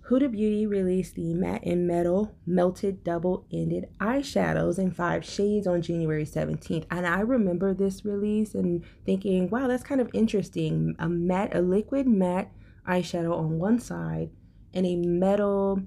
Huda 0.09 0.31
Beauty 0.31 0.67
released 0.67 1.15
the 1.15 1.33
Matte 1.33 1.65
and 1.65 1.87
Metal 1.87 2.35
Melted 2.45 3.05
Double 3.05 3.47
Ended 3.53 3.88
Eyeshadows 4.01 4.79
in 4.79 4.91
five 4.91 5.25
shades 5.25 5.67
on 5.67 5.81
January 5.81 6.25
17th. 6.25 6.87
And 6.91 7.07
I 7.07 7.21
remember 7.21 7.73
this 7.73 8.05
release 8.05 8.55
and 8.55 8.85
thinking, 9.07 9.49
wow, 9.49 9.69
that's 9.69 9.85
kind 9.85 10.01
of 10.01 10.11
interesting. 10.12 10.97
A 10.99 11.09
matte, 11.09 11.55
a 11.55 11.62
liquid 11.62 12.09
matte 12.09 12.51
eyeshadow 12.87 13.37
on 13.37 13.59
one 13.59 13.79
side 13.79 14.31
and 14.75 14.87
a 14.87 14.97
metal 14.97 15.81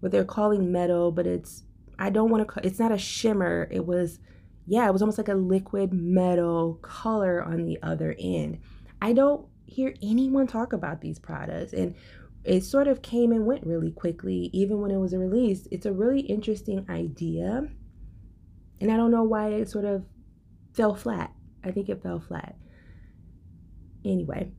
what 0.00 0.12
they're 0.12 0.24
calling 0.24 0.70
metal 0.70 1.10
but 1.10 1.26
it's 1.26 1.64
i 1.98 2.08
don't 2.08 2.30
want 2.30 2.46
to 2.46 2.66
it's 2.66 2.78
not 2.78 2.92
a 2.92 2.98
shimmer 2.98 3.68
it 3.70 3.84
was 3.84 4.18
yeah 4.66 4.86
it 4.86 4.92
was 4.92 5.02
almost 5.02 5.18
like 5.18 5.28
a 5.28 5.34
liquid 5.34 5.92
metal 5.92 6.74
color 6.82 7.42
on 7.42 7.64
the 7.64 7.78
other 7.82 8.14
end 8.18 8.58
i 9.02 9.12
don't 9.12 9.46
hear 9.66 9.94
anyone 10.02 10.46
talk 10.46 10.72
about 10.72 11.00
these 11.00 11.18
products 11.18 11.72
and 11.72 11.94
it 12.44 12.62
sort 12.62 12.88
of 12.88 13.02
came 13.02 13.32
and 13.32 13.46
went 13.46 13.66
really 13.66 13.90
quickly 13.90 14.50
even 14.52 14.80
when 14.80 14.90
it 14.90 14.98
was 14.98 15.14
released 15.14 15.68
it's 15.70 15.86
a 15.86 15.92
really 15.92 16.20
interesting 16.20 16.86
idea 16.88 17.68
and 18.80 18.90
i 18.90 18.96
don't 18.96 19.10
know 19.10 19.22
why 19.22 19.48
it 19.48 19.68
sort 19.68 19.84
of 19.84 20.04
fell 20.74 20.94
flat 20.94 21.32
i 21.64 21.70
think 21.70 21.88
it 21.88 22.02
fell 22.02 22.20
flat 22.20 22.56
anyway 24.04 24.50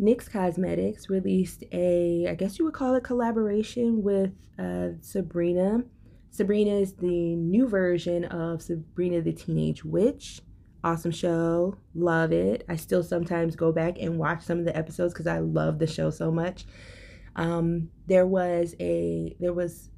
NYX 0.00 0.30
Cosmetics 0.30 1.08
released 1.08 1.64
a, 1.72 2.26
I 2.28 2.34
guess 2.34 2.58
you 2.58 2.66
would 2.66 2.74
call 2.74 2.94
it 2.94 3.04
collaboration 3.04 4.02
with 4.02 4.32
uh, 4.58 4.88
Sabrina. 5.00 5.84
Sabrina 6.30 6.72
is 6.72 6.94
the 6.94 7.34
new 7.36 7.66
version 7.66 8.24
of 8.26 8.60
Sabrina 8.60 9.22
the 9.22 9.32
Teenage 9.32 9.84
Witch. 9.84 10.42
Awesome 10.84 11.10
show. 11.10 11.78
Love 11.94 12.30
it. 12.30 12.64
I 12.68 12.76
still 12.76 13.02
sometimes 13.02 13.56
go 13.56 13.72
back 13.72 13.96
and 13.98 14.18
watch 14.18 14.42
some 14.42 14.58
of 14.58 14.66
the 14.66 14.76
episodes 14.76 15.14
because 15.14 15.26
I 15.26 15.38
love 15.38 15.78
the 15.78 15.86
show 15.86 16.10
so 16.10 16.30
much. 16.30 16.66
Um, 17.36 17.90
there 18.06 18.26
was 18.26 18.74
a 18.80 19.36
there 19.38 19.52
was 19.52 19.90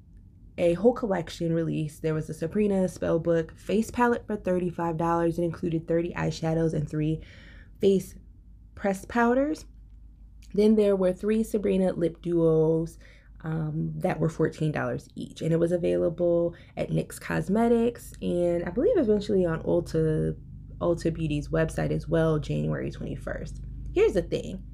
a 0.58 0.74
whole 0.74 0.92
collection 0.92 1.54
released. 1.54 2.02
There 2.02 2.14
was 2.14 2.28
a 2.28 2.34
Sabrina 2.34 2.84
spellbook 2.84 3.56
face 3.56 3.90
palette 3.90 4.26
for 4.26 4.36
$35. 4.36 5.38
It 5.38 5.38
included 5.38 5.86
30 5.86 6.12
eyeshadows 6.14 6.74
and 6.74 6.90
three 6.90 7.20
face 7.80 8.16
pressed 8.74 9.08
powders. 9.08 9.64
Then 10.52 10.74
there 10.74 10.96
were 10.96 11.12
three 11.12 11.44
Sabrina 11.44 11.92
lip 11.92 12.20
duos 12.22 12.98
um, 13.42 13.92
that 13.96 14.18
were 14.18 14.28
$14 14.28 15.08
each. 15.14 15.42
And 15.42 15.52
it 15.52 15.60
was 15.60 15.70
available 15.70 16.56
at 16.76 16.90
NYX 16.90 17.20
Cosmetics 17.20 18.14
and 18.20 18.64
I 18.64 18.70
believe 18.70 18.98
eventually 18.98 19.46
on 19.46 19.62
Ulta, 19.62 20.34
Ulta 20.80 21.14
Beauty's 21.14 21.48
website 21.48 21.92
as 21.92 22.08
well, 22.08 22.40
January 22.40 22.90
21st. 22.90 23.60
Here's 23.94 24.14
the 24.14 24.22
thing 24.22 24.64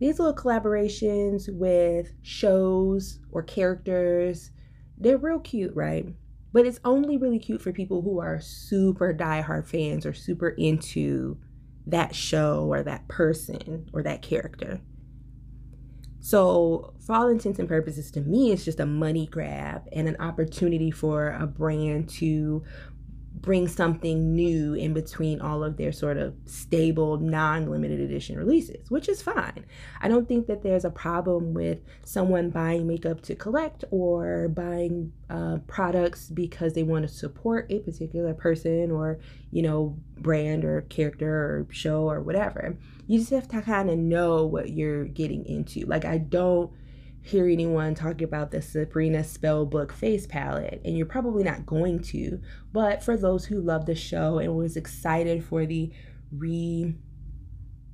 these 0.00 0.18
little 0.18 0.34
collaborations 0.34 1.48
with 1.52 2.12
shows 2.22 3.20
or 3.30 3.42
characters, 3.42 4.50
they're 4.98 5.18
real 5.18 5.38
cute, 5.38 5.76
right? 5.76 6.06
But 6.52 6.66
it's 6.66 6.80
only 6.84 7.18
really 7.18 7.38
cute 7.38 7.60
for 7.60 7.70
people 7.70 8.02
who 8.02 8.18
are 8.18 8.40
super 8.40 9.14
diehard 9.14 9.68
fans 9.68 10.06
or 10.06 10.14
super 10.14 10.48
into 10.48 11.38
that 11.86 12.14
show 12.14 12.64
or 12.64 12.82
that 12.82 13.06
person 13.08 13.88
or 13.92 14.02
that 14.02 14.22
character. 14.22 14.80
So, 16.22 16.94
for 17.00 17.14
all 17.14 17.28
intents 17.28 17.58
and 17.58 17.68
purposes, 17.68 18.10
to 18.12 18.20
me, 18.20 18.52
it's 18.52 18.64
just 18.64 18.80
a 18.80 18.86
money 18.86 19.26
grab 19.26 19.88
and 19.92 20.06
an 20.06 20.16
opportunity 20.18 20.90
for 20.90 21.30
a 21.30 21.46
brand 21.46 22.10
to 22.10 22.62
bring 23.34 23.66
something 23.68 24.34
new 24.34 24.74
in 24.74 24.92
between 24.92 25.40
all 25.40 25.64
of 25.64 25.76
their 25.76 25.92
sort 25.92 26.18
of 26.18 26.34
stable 26.44 27.16
non-limited 27.16 27.98
edition 28.00 28.36
releases 28.36 28.90
which 28.90 29.08
is 29.08 29.22
fine. 29.22 29.64
I 30.00 30.08
don't 30.08 30.28
think 30.28 30.46
that 30.48 30.62
there's 30.62 30.84
a 30.84 30.90
problem 30.90 31.54
with 31.54 31.78
someone 32.04 32.50
buying 32.50 32.86
makeup 32.86 33.22
to 33.22 33.34
collect 33.34 33.84
or 33.90 34.48
buying 34.48 35.12
uh, 35.30 35.58
products 35.66 36.28
because 36.28 36.74
they 36.74 36.82
want 36.82 37.06
to 37.06 37.12
support 37.12 37.66
a 37.70 37.78
particular 37.78 38.34
person 38.34 38.90
or 38.90 39.18
you 39.50 39.62
know 39.62 39.96
brand 40.18 40.64
or 40.64 40.82
character 40.82 41.32
or 41.32 41.66
show 41.70 42.10
or 42.10 42.20
whatever. 42.20 42.76
You 43.06 43.18
just 43.18 43.30
have 43.30 43.48
to 43.48 43.62
kind 43.62 43.90
of 43.90 43.98
know 43.98 44.44
what 44.44 44.70
you're 44.70 45.04
getting 45.04 45.46
into. 45.46 45.86
Like 45.86 46.04
i 46.04 46.18
don't 46.18 46.70
hear 47.22 47.46
anyone 47.46 47.94
talking 47.94 48.24
about 48.24 48.50
the 48.50 48.62
Sabrina 48.62 49.18
Spellbook 49.18 49.92
face 49.92 50.26
palette, 50.26 50.80
and 50.84 50.96
you're 50.96 51.06
probably 51.06 51.44
not 51.44 51.66
going 51.66 52.00
to. 52.04 52.40
But 52.72 53.02
for 53.02 53.16
those 53.16 53.44
who 53.44 53.60
love 53.60 53.86
the 53.86 53.94
show 53.94 54.38
and 54.38 54.56
was 54.56 54.76
excited 54.76 55.44
for 55.44 55.66
the 55.66 55.92
re 56.32 56.94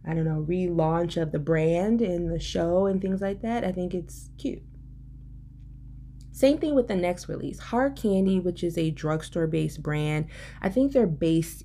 I 0.08 0.14
don't 0.14 0.24
know, 0.24 0.46
relaunch 0.48 1.20
of 1.20 1.32
the 1.32 1.40
brand 1.40 2.00
and 2.00 2.30
the 2.30 2.38
show 2.38 2.86
and 2.86 3.02
things 3.02 3.20
like 3.20 3.42
that, 3.42 3.64
I 3.64 3.72
think 3.72 3.92
it's 3.92 4.30
cute. 4.38 4.62
Same 6.30 6.58
thing 6.58 6.76
with 6.76 6.86
the 6.86 6.94
next 6.94 7.28
release, 7.28 7.58
Hard 7.58 7.96
Candy, 7.96 8.38
which 8.38 8.62
is 8.62 8.78
a 8.78 8.92
drugstore 8.92 9.48
based 9.48 9.82
brand. 9.82 10.26
I 10.62 10.68
think 10.68 10.92
they're 10.92 11.06
based 11.08 11.64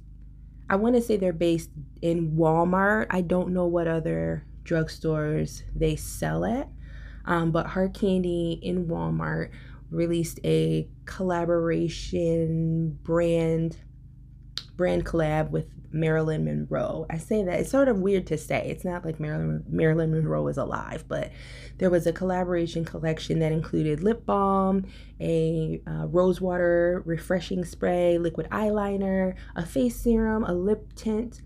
I 0.72 0.78
want 0.78 0.96
to 0.96 1.02
say 1.02 1.18
they're 1.18 1.34
based 1.34 1.70
in 2.02 2.32
Walmart. 2.32 3.08
I 3.10 3.20
don't 3.20 3.50
know 3.50 3.66
what 3.66 3.90
other 3.90 4.48
drugstores 4.64 5.64
they 5.76 5.98
sell 5.98 6.46
at, 6.46 6.70
um, 7.26 7.52
but 7.52 7.68
Hard 7.68 7.94
Candy 7.94 8.60
in 8.62 8.86
Walmart 8.86 9.52
released 9.90 10.40
a 10.44 10.88
collaboration 11.06 12.98
brand 13.04 13.78
brand 14.78 15.06
collab 15.06 15.52
with 15.52 15.68
Marilyn 15.92 16.46
Monroe. 16.46 17.06
I 17.10 17.18
say 17.18 17.44
that 17.44 17.60
it's 17.60 17.70
sort 17.70 17.88
of 17.88 18.00
weird 18.00 18.28
to 18.28 18.38
say. 18.38 18.68
It's 18.70 18.86
not 18.86 19.04
like 19.06 19.20
Marilyn 19.20 19.64
Marilyn 19.68 20.12
Monroe 20.12 20.48
is 20.48 20.58
alive, 20.58 21.06
but 21.08 21.32
there 21.78 21.90
was 21.90 22.08
a 22.08 22.14
collaboration 22.14 22.86
collection 22.86 23.40
that 23.40 23.52
included 23.52 24.02
lip 24.02 24.26
balm, 24.26 24.86
a 25.20 25.82
uh, 25.86 26.08
rosewater 26.08 27.04
refreshing 27.06 27.66
spray, 27.66 28.18
liquid 28.18 28.48
eyeliner, 28.50 29.36
a 29.56 29.66
face 29.66 29.98
serum, 29.98 30.44
a 30.46 30.54
lip 30.54 30.94
tint, 30.96 31.42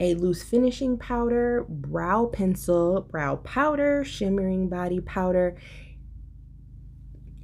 a 0.00 0.14
loose 0.14 0.42
finishing 0.42 0.96
powder, 0.96 1.66
brow 1.68 2.24
pencil, 2.26 3.02
brow 3.02 3.36
powder, 3.36 4.02
shimmering 4.02 4.68
body 4.68 4.98
powder, 4.98 5.56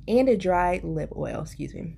and 0.08 0.28
a 0.28 0.36
dry 0.36 0.80
lip 0.82 1.12
oil, 1.14 1.42
excuse 1.42 1.74
me. 1.74 1.96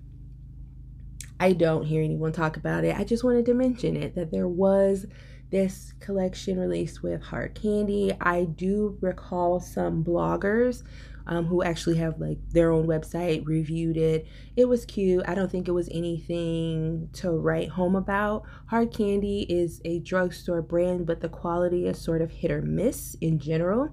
I 1.41 1.53
don't 1.53 1.85
hear 1.85 2.03
anyone 2.03 2.33
talk 2.33 2.57
about 2.57 2.85
it. 2.85 2.99
I 2.99 3.05
just 3.05 3.23
wanted 3.23 3.47
to 3.47 3.55
mention 3.55 3.97
it 3.97 4.17
that 4.17 4.33
there 4.33 4.49
was 4.49 5.07
this 5.51 5.95
collection 6.01 6.59
released 6.59 7.03
with 7.03 7.23
Hard 7.23 7.55
Candy. 7.55 8.13
I 8.21 8.45
do 8.45 8.99
recall 9.01 9.61
some 9.61 10.05
bloggers 10.05 10.83
um, 11.27 11.47
who 11.47 11.63
actually 11.63 11.99
have 11.99 12.19
like 12.19 12.39
their 12.51 12.71
own 12.71 12.87
website 12.87 13.47
reviewed 13.47 13.97
it. 13.97 14.27
It 14.57 14.67
was 14.67 14.85
cute. 14.85 15.25
I 15.29 15.35
don't 15.35 15.51
think 15.51 15.69
it 15.69 15.73
was 15.73 15.89
anything 15.91 17.11
to 17.15 17.31
write 17.31 17.69
home 17.69 17.97
about. 17.97 18.45
Hard 18.67 18.93
Candy 18.93 19.43
is 19.43 19.81
a 19.85 20.01
drugstore 20.01 20.63
brand, 20.63 21.07
but 21.07 21.21
the 21.21 21.29
quality 21.29 21.87
is 21.87 22.01
sort 22.01 22.23
of 22.23 22.31
hit 22.31 22.51
or 22.51 22.63
miss 22.63 23.17
in 23.21 23.39
general. 23.39 23.91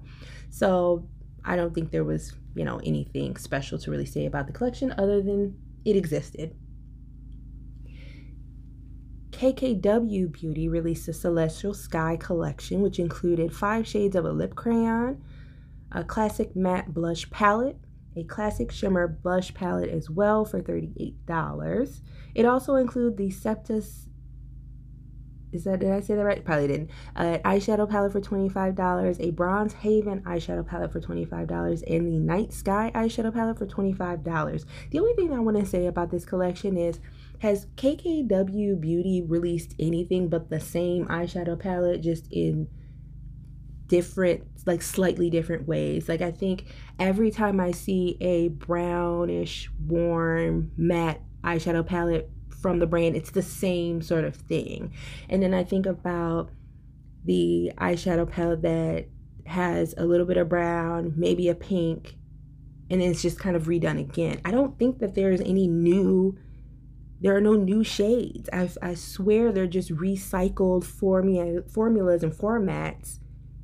So 0.50 1.08
I 1.44 1.56
don't 1.56 1.74
think 1.74 1.90
there 1.90 2.04
was, 2.04 2.32
you 2.54 2.64
know, 2.64 2.80
anything 2.84 3.36
special 3.36 3.78
to 3.78 3.90
really 3.90 4.06
say 4.06 4.26
about 4.26 4.46
the 4.46 4.52
collection 4.52 4.94
other 4.98 5.22
than 5.22 5.56
it 5.84 5.96
existed. 5.96 6.54
KKW 9.36 10.32
Beauty 10.32 10.66
released 10.66 11.08
a 11.08 11.12
Celestial 11.12 11.74
Sky 11.74 12.16
collection, 12.16 12.80
which 12.80 12.98
included 12.98 13.54
five 13.54 13.86
shades 13.86 14.16
of 14.16 14.24
a 14.24 14.32
lip 14.32 14.54
crayon, 14.54 15.22
a 15.92 16.02
classic 16.02 16.56
matte 16.56 16.94
blush 16.94 17.28
palette, 17.28 17.76
a 18.16 18.24
classic 18.24 18.72
shimmer 18.72 19.06
blush 19.06 19.52
palette 19.52 19.90
as 19.90 20.08
well 20.08 20.46
for 20.46 20.62
$38. 20.62 22.00
It 22.34 22.46
also 22.46 22.76
included 22.76 23.18
the 23.18 23.28
Septus 23.28 24.06
is 25.52 25.64
that 25.64 25.80
did 25.80 25.90
I 25.90 26.00
say 26.00 26.14
that 26.14 26.24
right? 26.24 26.44
Probably 26.44 26.66
didn't. 26.68 26.90
Uh, 27.14 27.38
eyeshadow 27.44 27.88
palette 27.88 28.12
for 28.12 28.20
$25, 28.20 29.16
a 29.20 29.30
Bronze 29.30 29.72
Haven 29.74 30.20
eyeshadow 30.22 30.66
palette 30.66 30.92
for 30.92 31.00
$25, 31.00 31.82
and 31.86 32.06
the 32.06 32.18
Night 32.18 32.52
Sky 32.52 32.90
eyeshadow 32.94 33.32
palette 33.32 33.58
for 33.58 33.66
$25. 33.66 34.64
The 34.90 34.98
only 34.98 35.14
thing 35.14 35.32
I 35.32 35.40
want 35.40 35.58
to 35.58 35.64
say 35.64 35.86
about 35.86 36.10
this 36.10 36.24
collection 36.24 36.76
is 36.76 37.00
has 37.40 37.66
KKW 37.76 38.80
Beauty 38.80 39.22
released 39.26 39.74
anything 39.78 40.28
but 40.28 40.50
the 40.50 40.60
same 40.60 41.06
eyeshadow 41.06 41.58
palette 41.58 42.00
just 42.00 42.30
in 42.30 42.68
different 43.86 44.42
like 44.66 44.82
slightly 44.82 45.30
different 45.30 45.66
ways? 45.68 46.08
Like 46.08 46.22
i 46.22 46.30
think 46.30 46.66
every 46.98 47.30
time 47.30 47.60
i 47.60 47.70
see 47.70 48.16
a 48.20 48.48
brownish 48.48 49.70
warm 49.86 50.72
matte 50.76 51.20
eyeshadow 51.44 51.86
palette 51.86 52.28
from 52.60 52.78
the 52.78 52.86
brand 52.86 53.14
it's 53.14 53.30
the 53.30 53.42
same 53.42 54.02
sort 54.02 54.24
of 54.24 54.34
thing. 54.34 54.92
And 55.28 55.42
then 55.42 55.54
i 55.54 55.62
think 55.62 55.86
about 55.86 56.50
the 57.24 57.72
eyeshadow 57.78 58.28
palette 58.28 58.62
that 58.62 59.06
has 59.46 59.94
a 59.96 60.04
little 60.04 60.26
bit 60.26 60.36
of 60.36 60.48
brown 60.48 61.12
maybe 61.16 61.48
a 61.48 61.54
pink 61.54 62.16
and 62.90 63.00
then 63.00 63.10
it's 63.10 63.22
just 63.22 63.38
kind 63.38 63.56
of 63.56 63.64
redone 63.64 63.98
again. 63.98 64.40
I 64.44 64.50
don't 64.50 64.78
think 64.78 65.00
that 65.00 65.14
there's 65.14 65.40
any 65.40 65.66
new 65.66 66.38
there 67.20 67.34
are 67.34 67.40
no 67.40 67.54
new 67.54 67.82
shades. 67.82 68.48
I, 68.52 68.68
I 68.82 68.94
swear 68.94 69.52
they're 69.52 69.66
just 69.66 69.90
recycled 69.90 70.84
formula, 70.84 71.62
formulas 71.62 72.22
and 72.22 72.32
formats 72.32 73.18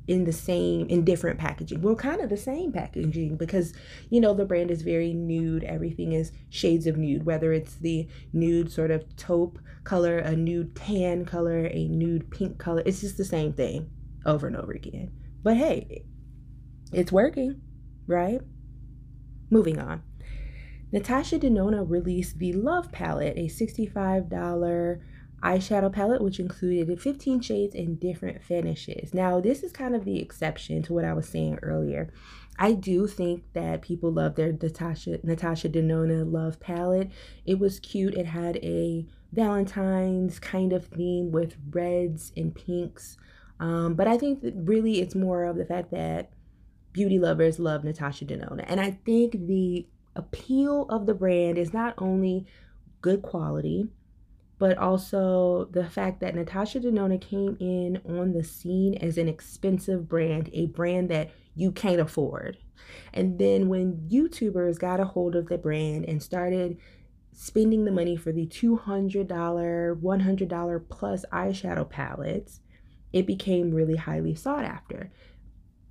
in 0.07 0.25
the 0.25 0.33
same 0.33 0.87
in 0.87 1.05
different 1.05 1.39
packaging. 1.39 1.81
Well 1.81 1.95
kind 1.95 2.19
of 2.19 2.29
the 2.29 2.37
same 2.37 2.71
packaging 2.71 3.37
because 3.37 3.73
you 4.09 4.19
know 4.19 4.33
the 4.33 4.45
brand 4.45 4.71
is 4.71 4.81
very 4.81 5.13
nude. 5.13 5.63
Everything 5.63 6.11
is 6.13 6.31
shades 6.49 6.87
of 6.87 6.97
nude 6.97 7.25
whether 7.25 7.53
it's 7.53 7.75
the 7.75 8.07
nude 8.33 8.71
sort 8.71 8.91
of 8.91 9.15
taupe 9.15 9.59
color 9.83 10.17
a 10.17 10.35
nude 10.35 10.75
tan 10.75 11.25
color 11.25 11.65
a 11.67 11.87
nude 11.87 12.29
pink 12.31 12.57
color. 12.57 12.83
It's 12.85 13.01
just 13.01 13.17
the 13.17 13.25
same 13.25 13.53
thing 13.53 13.89
over 14.25 14.47
and 14.47 14.57
over 14.57 14.73
again. 14.73 15.11
But 15.41 15.57
hey 15.57 16.03
it's 16.91 17.11
working 17.11 17.61
right? 18.05 18.41
Moving 19.49 19.79
on 19.79 20.03
Natasha 20.93 21.39
Denona 21.39 21.83
released 21.89 22.37
the 22.37 22.53
Love 22.53 22.91
Palette, 22.91 23.35
a 23.35 23.47
$65 23.47 24.99
eyeshadow 25.41 25.91
palette, 25.91 26.21
which 26.21 26.39
included 26.39 27.01
15 27.01 27.41
shades 27.41 27.73
and 27.73 27.99
different 27.99 28.43
finishes. 28.43 29.11
Now, 29.11 29.41
this 29.41 29.63
is 29.63 29.71
kind 29.71 29.95
of 29.95 30.05
the 30.05 30.21
exception 30.21 30.83
to 30.83 30.93
what 30.93 31.03
I 31.03 31.13
was 31.13 31.27
saying 31.27 31.57
earlier. 31.63 32.13
I 32.59 32.73
do 32.73 33.07
think 33.07 33.43
that 33.53 33.81
people 33.81 34.11
love 34.11 34.35
their 34.35 34.51
Natasha 34.51 35.19
Natasha 35.23 35.67
Denona 35.67 36.31
Love 36.31 36.59
palette. 36.59 37.09
It 37.43 37.57
was 37.57 37.79
cute. 37.79 38.13
It 38.13 38.27
had 38.27 38.57
a 38.57 39.07
Valentine's 39.31 40.37
kind 40.37 40.71
of 40.71 40.85
theme 40.85 41.31
with 41.31 41.55
reds 41.71 42.31
and 42.37 42.53
pinks. 42.53 43.17
Um, 43.59 43.95
but 43.95 44.07
I 44.07 44.19
think 44.19 44.43
really 44.53 45.01
it's 45.01 45.15
more 45.15 45.45
of 45.45 45.57
the 45.57 45.65
fact 45.65 45.89
that 45.89 46.29
beauty 46.91 47.17
lovers 47.17 47.57
love 47.57 47.83
Natasha 47.83 48.25
Denona. 48.25 48.63
And 48.67 48.79
I 48.79 48.91
think 48.91 49.31
the 49.47 49.87
appeal 50.15 50.85
of 50.89 51.05
the 51.05 51.13
brand 51.13 51.57
is 51.57 51.73
not 51.73 51.93
only 51.97 52.45
good 53.01 53.21
quality, 53.21 53.87
but 54.59 54.77
also 54.77 55.65
the 55.71 55.85
fact 55.85 56.21
that 56.21 56.35
Natasha 56.35 56.79
Denona 56.79 57.19
came 57.19 57.57
in 57.59 57.99
on 58.07 58.33
the 58.33 58.43
scene 58.43 58.95
as 58.95 59.17
an 59.17 59.27
expensive 59.27 60.07
brand, 60.07 60.49
a 60.53 60.67
brand 60.67 61.09
that 61.09 61.31
you 61.55 61.71
can't 61.71 61.99
afford. 61.99 62.57
And 63.13 63.39
then 63.39 63.67
when 63.69 64.07
YouTubers 64.09 64.79
got 64.79 64.99
a 64.99 65.05
hold 65.05 65.35
of 65.35 65.47
the 65.47 65.57
brand 65.57 66.05
and 66.05 66.21
started 66.21 66.77
spending 67.33 67.83
the 67.83 67.91
money 67.91 68.15
for 68.15 68.31
the 68.31 68.45
$200, 68.45 69.27
$100 69.27 70.89
plus 70.89 71.25
eyeshadow 71.31 71.89
palettes, 71.89 72.59
it 73.11 73.27
became 73.27 73.73
really 73.73 73.95
highly 73.95 74.35
sought 74.35 74.65
after 74.65 75.11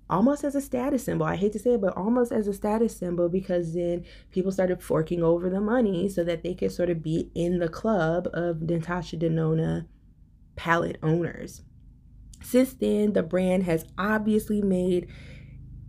almost 0.08 0.44
as 0.44 0.54
a 0.54 0.60
status 0.60 1.04
symbol. 1.04 1.26
I 1.26 1.36
hate 1.36 1.52
to 1.52 1.58
say 1.58 1.74
it, 1.74 1.80
but 1.80 1.96
almost 1.96 2.32
as 2.32 2.46
a 2.46 2.52
status 2.52 2.96
symbol 2.96 3.28
because 3.28 3.74
then 3.74 4.04
people 4.30 4.52
started 4.52 4.82
forking 4.82 5.22
over 5.22 5.48
the 5.48 5.60
money 5.60 6.08
so 6.08 6.24
that 6.24 6.42
they 6.42 6.54
could 6.54 6.72
sort 6.72 6.90
of 6.90 7.02
be 7.02 7.30
in 7.34 7.58
the 7.58 7.68
club 7.68 8.28
of 8.32 8.62
Natasha 8.62 9.16
Denona 9.16 9.86
palette 10.56 10.98
owners. 11.02 11.62
Since 12.42 12.74
then, 12.74 13.12
the 13.12 13.22
brand 13.22 13.62
has 13.64 13.86
obviously 13.96 14.60
made 14.60 15.08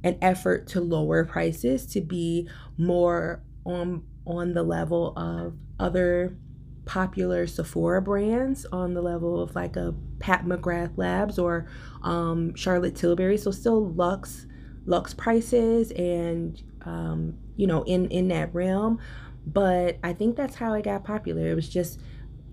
an 0.04 0.18
effort 0.22 0.68
to 0.68 0.82
lower 0.82 1.24
prices 1.26 1.86
to 1.88 2.02
be 2.02 2.48
more 2.78 3.44
on 3.66 4.04
on 4.26 4.54
the 4.54 4.64
level 4.64 5.14
of 5.18 5.58
other 5.80 6.38
popular 6.86 7.48
Sephora 7.48 8.02
brands 8.02 8.66
on 8.72 8.94
the 8.94 9.02
level 9.02 9.42
of 9.42 9.56
like 9.56 9.76
a 9.76 9.94
Pat 10.20 10.46
McGrath 10.46 10.98
Labs 10.98 11.40
or 11.40 11.68
um, 12.02 12.56
Charlotte 12.56 12.96
Tilbury. 12.96 13.38
So 13.38 13.52
still 13.52 13.90
Lux, 13.92 14.48
Lux 14.86 15.14
prices 15.14 15.92
and 15.92 16.62
um, 16.86 17.38
you 17.56 17.68
know 17.68 17.84
in 17.84 18.08
in 18.10 18.28
that 18.30 18.54
realm. 18.54 19.00
But 19.46 19.98
I 20.04 20.14
think 20.14 20.36
that's 20.36 20.56
how 20.56 20.74
it 20.74 20.86
got 20.86 21.04
popular. 21.04 21.48
It 21.48 21.56
was 21.56 21.70
just 21.70 22.00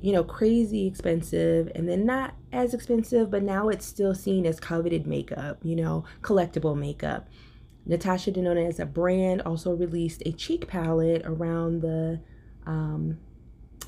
you 0.00 0.12
know 0.12 0.24
crazy 0.24 0.86
expensive 0.86 1.70
and 1.74 1.88
then 1.88 2.06
not 2.06 2.34
as 2.52 2.74
expensive, 2.74 3.30
but 3.30 3.42
now 3.42 3.68
it's 3.68 3.86
still 3.86 4.14
seen 4.14 4.46
as 4.46 4.60
coveted 4.60 5.06
makeup. 5.06 5.58
You 5.62 5.76
know 5.76 6.04
collectible 6.22 6.78
makeup. 6.78 7.28
Natasha 7.86 8.30
Denona 8.30 8.68
as 8.68 8.78
a 8.78 8.86
brand 8.86 9.42
also 9.42 9.74
released 9.74 10.22
a 10.26 10.32
cheek 10.32 10.68
palette 10.68 11.22
around 11.24 11.80
the 11.80 12.20
um, 12.66 13.18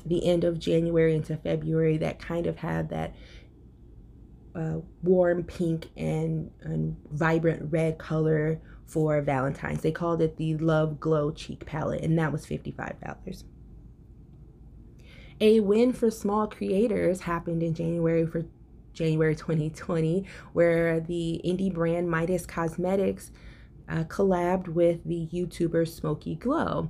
the 0.05 0.25
end 0.25 0.43
of 0.43 0.59
January 0.59 1.15
into 1.15 1.37
February 1.37 1.97
that 1.97 2.19
kind 2.19 2.47
of 2.47 2.57
had 2.57 2.89
that 2.89 3.15
uh, 4.55 4.77
warm 5.01 5.43
pink 5.43 5.89
and, 5.97 6.51
and 6.61 6.95
vibrant 7.11 7.71
red 7.71 7.97
color 7.97 8.61
for 8.85 9.21
Valentine's. 9.21 9.81
They 9.81 9.91
called 9.91 10.21
it 10.21 10.37
the 10.37 10.55
Love 10.57 10.99
Glow 10.99 11.31
Cheek 11.31 11.65
Palette, 11.65 12.03
and 12.03 12.17
that 12.19 12.31
was 12.31 12.45
$55. 12.45 13.43
A 15.41 15.59
win 15.61 15.93
for 15.93 16.11
small 16.11 16.47
creators 16.47 17.21
happened 17.21 17.63
in 17.63 17.73
January 17.73 18.25
for 18.25 18.45
January 18.93 19.35
2020, 19.35 20.25
where 20.53 20.99
the 20.99 21.41
indie 21.43 21.73
brand 21.73 22.09
Midas 22.09 22.45
Cosmetics 22.45 23.31
uh, 23.89 24.03
collabed 24.03 24.67
with 24.67 25.03
the 25.03 25.27
YouTuber 25.33 25.87
Smoky 25.87 26.35
Glow. 26.35 26.89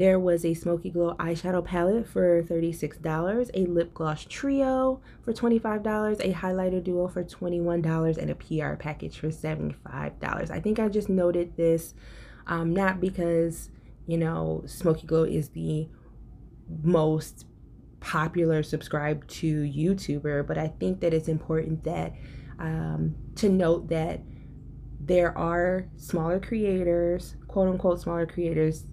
There 0.00 0.18
was 0.18 0.46
a 0.46 0.54
Smoky 0.54 0.88
Glow 0.88 1.14
eyeshadow 1.18 1.62
palette 1.62 2.08
for 2.08 2.42
$36, 2.42 3.50
a 3.52 3.66
lip 3.66 3.92
gloss 3.92 4.24
trio 4.24 5.02
for 5.22 5.34
$25, 5.34 6.20
a 6.20 6.32
highlighter 6.32 6.82
duo 6.82 7.06
for 7.06 7.22
$21, 7.22 8.16
and 8.16 8.30
a 8.30 8.34
PR 8.34 8.76
package 8.76 9.18
for 9.18 9.28
$75. 9.28 10.50
I 10.50 10.58
think 10.58 10.78
I 10.78 10.88
just 10.88 11.10
noted 11.10 11.54
this 11.58 11.92
um, 12.46 12.72
not 12.72 12.98
because, 12.98 13.68
you 14.06 14.16
know, 14.16 14.62
Smoky 14.64 15.06
Glow 15.06 15.24
is 15.24 15.50
the 15.50 15.86
most 16.82 17.44
popular 18.00 18.62
subscribed 18.62 19.28
to 19.28 19.64
YouTuber, 19.64 20.46
but 20.46 20.56
I 20.56 20.68
think 20.68 21.00
that 21.00 21.12
it's 21.12 21.28
important 21.28 21.84
that 21.84 22.14
um, 22.58 23.16
to 23.34 23.50
note 23.50 23.90
that 23.90 24.22
there 24.98 25.36
are 25.36 25.88
smaller 25.96 26.40
creators, 26.40 27.36
quote 27.48 27.68
unquote 27.68 28.00
smaller 28.00 28.24
creators, 28.24 28.86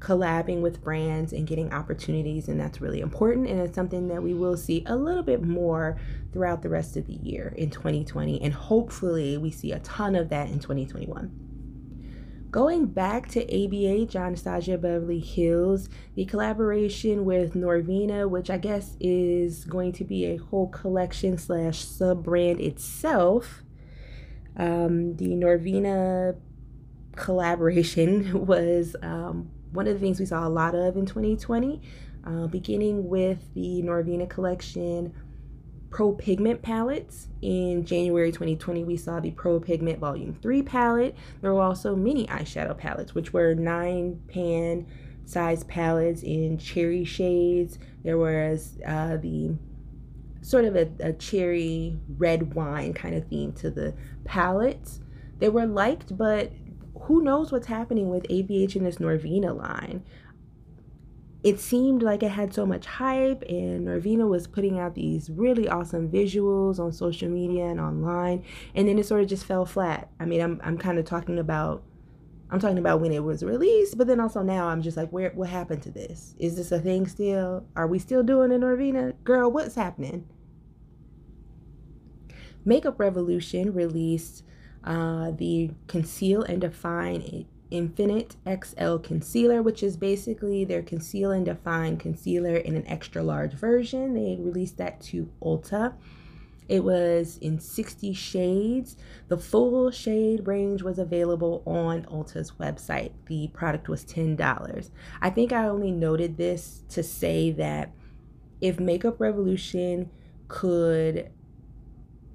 collabing 0.00 0.62
with 0.62 0.82
brands 0.82 1.32
and 1.32 1.46
getting 1.46 1.72
opportunities, 1.72 2.48
and 2.48 2.58
that's 2.58 2.80
really 2.80 3.00
important. 3.00 3.46
And 3.46 3.60
it's 3.60 3.74
something 3.74 4.08
that 4.08 4.22
we 4.22 4.34
will 4.34 4.56
see 4.56 4.82
a 4.86 4.96
little 4.96 5.22
bit 5.22 5.42
more 5.42 5.98
throughout 6.32 6.62
the 6.62 6.70
rest 6.70 6.96
of 6.96 7.06
the 7.06 7.14
year 7.14 7.54
in 7.56 7.70
2020, 7.70 8.40
and 8.42 8.52
hopefully, 8.52 9.36
we 9.36 9.50
see 9.50 9.72
a 9.72 9.78
ton 9.80 10.16
of 10.16 10.30
that 10.30 10.48
in 10.48 10.58
2021. 10.58 11.30
Going 12.50 12.86
back 12.86 13.28
to 13.28 13.46
ABH, 13.46 14.16
Anastasia 14.16 14.76
Beverly 14.76 15.20
Hills, 15.20 15.88
the 16.16 16.24
collaboration 16.24 17.24
with 17.24 17.54
Norvina, 17.54 18.28
which 18.28 18.50
I 18.50 18.58
guess 18.58 18.96
is 18.98 19.64
going 19.66 19.92
to 19.92 20.04
be 20.04 20.24
a 20.24 20.36
whole 20.36 20.66
collection 20.66 21.38
slash 21.38 21.84
sub 21.84 22.24
brand 22.24 22.60
itself. 22.60 23.62
Um, 24.56 25.14
the 25.16 25.28
Norvina 25.28 26.36
collaboration 27.14 28.46
was 28.46 28.96
um, 29.00 29.50
one 29.72 29.86
of 29.86 29.94
the 29.94 30.00
things 30.00 30.18
we 30.18 30.26
saw 30.26 30.46
a 30.46 30.48
lot 30.48 30.74
of 30.74 30.96
in 30.96 31.06
2020, 31.06 31.80
uh, 32.24 32.46
beginning 32.46 33.08
with 33.08 33.38
the 33.54 33.82
Norvina 33.82 34.28
collection 34.28 35.12
Pro 35.90 36.12
Pigment 36.12 36.62
palettes. 36.62 37.28
In 37.42 37.84
January 37.84 38.30
2020, 38.30 38.84
we 38.84 38.96
saw 38.96 39.18
the 39.20 39.32
Pro 39.32 39.58
Pigment 39.58 39.98
Volume 39.98 40.38
3 40.40 40.62
palette. 40.62 41.16
There 41.40 41.52
were 41.52 41.62
also 41.62 41.96
mini 41.96 42.26
eyeshadow 42.26 42.78
palettes, 42.78 43.14
which 43.14 43.32
were 43.32 43.54
nine 43.54 44.20
pan 44.28 44.86
size 45.24 45.64
palettes 45.64 46.22
in 46.22 46.58
cherry 46.58 47.04
shades. 47.04 47.78
There 48.04 48.18
was 48.18 48.78
uh, 48.86 49.16
the 49.16 49.56
sort 50.42 50.64
of 50.64 50.76
a, 50.76 50.88
a 51.00 51.12
cherry 51.12 51.98
red 52.16 52.54
wine 52.54 52.92
kind 52.94 53.14
of 53.14 53.26
theme 53.26 53.52
to 53.54 53.70
the 53.70 53.94
palettes. 54.24 55.00
They 55.38 55.48
were 55.48 55.66
liked, 55.66 56.16
but 56.16 56.52
who 57.02 57.22
knows 57.22 57.50
what's 57.50 57.66
happening 57.66 58.08
with 58.08 58.24
ABH 58.24 58.76
in 58.76 58.84
this 58.84 58.96
Norvina 58.96 59.56
line 59.56 60.02
it 61.42 61.58
seemed 61.58 62.02
like 62.02 62.22
it 62.22 62.30
had 62.30 62.52
so 62.52 62.66
much 62.66 62.84
hype 62.84 63.42
and 63.48 63.86
Norvina 63.86 64.28
was 64.28 64.46
putting 64.46 64.78
out 64.78 64.94
these 64.94 65.30
really 65.30 65.68
awesome 65.68 66.10
visuals 66.10 66.78
on 66.78 66.92
social 66.92 67.30
media 67.30 67.64
and 67.64 67.80
online 67.80 68.44
and 68.74 68.86
then 68.86 68.98
it 68.98 69.06
sort 69.06 69.22
of 69.22 69.28
just 69.28 69.46
fell 69.46 69.64
flat. 69.64 70.10
I 70.20 70.26
mean, 70.26 70.40
I'm 70.40 70.60
I'm 70.62 70.76
kind 70.76 70.98
of 70.98 71.06
talking 71.06 71.38
about 71.38 71.82
I'm 72.50 72.60
talking 72.60 72.78
about 72.78 73.00
when 73.00 73.12
it 73.12 73.24
was 73.24 73.42
released, 73.42 73.96
but 73.96 74.06
then 74.06 74.20
also 74.20 74.42
now 74.42 74.68
I'm 74.68 74.82
just 74.82 74.96
like 74.96 75.10
where 75.10 75.30
what 75.30 75.48
happened 75.48 75.82
to 75.84 75.90
this? 75.90 76.34
Is 76.38 76.56
this 76.56 76.72
a 76.72 76.78
thing 76.78 77.06
still? 77.06 77.64
Are 77.74 77.86
we 77.86 77.98
still 77.98 78.22
doing 78.22 78.52
it 78.52 78.60
Norvina? 78.60 79.14
Girl, 79.24 79.50
what's 79.50 79.76
happening? 79.76 80.28
Makeup 82.66 83.00
Revolution 83.00 83.72
released 83.72 84.44
uh, 84.84 85.32
the 85.32 85.70
Conceal 85.86 86.42
and 86.42 86.60
Define 86.60 87.46
Infinite 87.70 88.36
XL 88.46 88.96
Concealer, 88.96 89.62
which 89.62 89.82
is 89.82 89.96
basically 89.96 90.64
their 90.64 90.82
Conceal 90.82 91.30
and 91.30 91.44
Define 91.44 91.96
Concealer 91.96 92.56
in 92.56 92.74
an 92.76 92.86
extra 92.86 93.22
large 93.22 93.54
version. 93.54 94.14
They 94.14 94.36
released 94.40 94.76
that 94.78 95.00
to 95.02 95.30
Ulta. 95.42 95.94
It 96.68 96.84
was 96.84 97.36
in 97.38 97.58
60 97.58 98.12
shades. 98.12 98.96
The 99.26 99.36
full 99.36 99.90
shade 99.90 100.46
range 100.46 100.82
was 100.82 101.00
available 101.00 101.64
on 101.66 102.04
Ulta's 102.04 102.52
website. 102.60 103.10
The 103.26 103.48
product 103.48 103.88
was 103.88 104.04
$10. 104.04 104.90
I 105.20 105.30
think 105.30 105.52
I 105.52 105.66
only 105.66 105.90
noted 105.90 106.36
this 106.36 106.84
to 106.90 107.02
say 107.02 107.50
that 107.52 107.92
if 108.60 108.78
Makeup 108.78 109.20
Revolution 109.20 110.10
could 110.46 111.30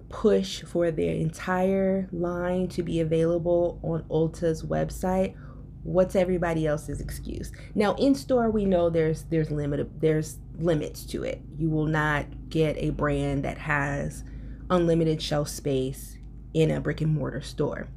push 0.09 0.63
for 0.63 0.91
their 0.91 1.13
entire 1.13 2.07
line 2.11 2.67
to 2.69 2.83
be 2.83 2.99
available 2.99 3.79
on 3.83 4.03
Ulta's 4.09 4.63
website, 4.63 5.35
what's 5.83 6.15
everybody 6.15 6.65
else's 6.65 7.01
excuse? 7.01 7.51
Now 7.73 7.93
in 7.95 8.15
store 8.15 8.49
we 8.49 8.65
know 8.65 8.89
there's 8.89 9.23
there's 9.23 9.51
limited 9.51 10.01
there's 10.01 10.39
limits 10.57 11.05
to 11.07 11.23
it. 11.23 11.41
You 11.57 11.69
will 11.69 11.85
not 11.85 12.49
get 12.49 12.77
a 12.77 12.91
brand 12.91 13.43
that 13.45 13.57
has 13.59 14.23
unlimited 14.69 15.21
shelf 15.21 15.47
space 15.47 16.17
in 16.53 16.71
a 16.71 16.81
brick 16.81 17.01
and 17.01 17.13
mortar 17.13 17.41
store. 17.41 17.87